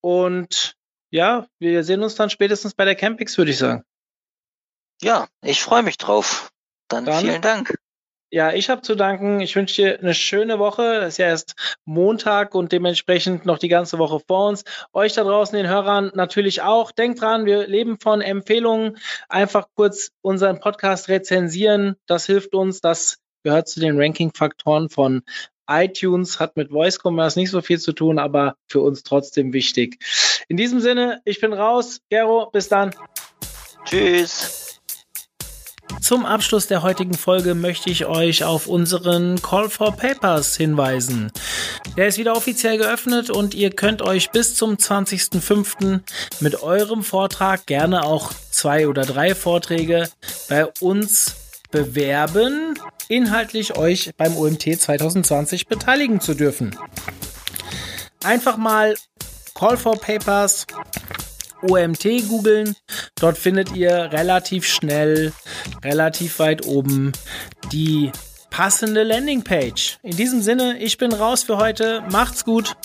[0.03, 0.75] Und
[1.11, 3.83] ja, wir sehen uns dann spätestens bei der Campix, würde ich sagen.
[5.01, 6.49] Ja, ich freue mich drauf.
[6.89, 7.75] Dann, dann vielen Dank.
[8.29, 9.39] Ja, ich habe zu danken.
[9.39, 10.95] Ich wünsche dir eine schöne Woche.
[10.95, 14.63] Es ist ja erst Montag und dementsprechend noch die ganze Woche vor uns.
[14.91, 16.91] Euch da draußen, den Hörern natürlich auch.
[16.91, 18.97] Denkt dran, wir leben von Empfehlungen.
[19.29, 21.95] Einfach kurz unseren Podcast rezensieren.
[22.07, 22.81] Das hilft uns.
[22.81, 25.21] Das gehört zu den Ranking-Faktoren von
[25.69, 29.97] iTunes, hat mit Voice Commerce nicht so viel zu tun, aber für uns trotzdem wichtig.
[30.47, 32.01] In diesem Sinne, ich bin raus.
[32.09, 32.91] Gero, bis dann.
[33.85, 34.63] Tschüss.
[36.01, 41.31] Zum Abschluss der heutigen Folge möchte ich euch auf unseren Call for Papers hinweisen.
[41.95, 46.01] Der ist wieder offiziell geöffnet und ihr könnt euch bis zum 20.05.
[46.41, 50.09] mit eurem Vortrag, gerne auch zwei oder drei Vorträge,
[50.49, 51.35] bei uns
[51.71, 52.77] bewerben,
[53.07, 56.75] inhaltlich euch beim OMT 2020 beteiligen zu dürfen.
[58.23, 58.95] Einfach mal
[59.53, 60.65] Call for Papers
[61.61, 62.75] OMT googeln.
[63.19, 65.33] Dort findet ihr relativ schnell,
[65.83, 67.11] relativ weit oben
[67.71, 68.11] die
[68.49, 69.97] passende Landingpage.
[70.03, 72.03] In diesem Sinne, ich bin raus für heute.
[72.11, 72.75] Macht's gut.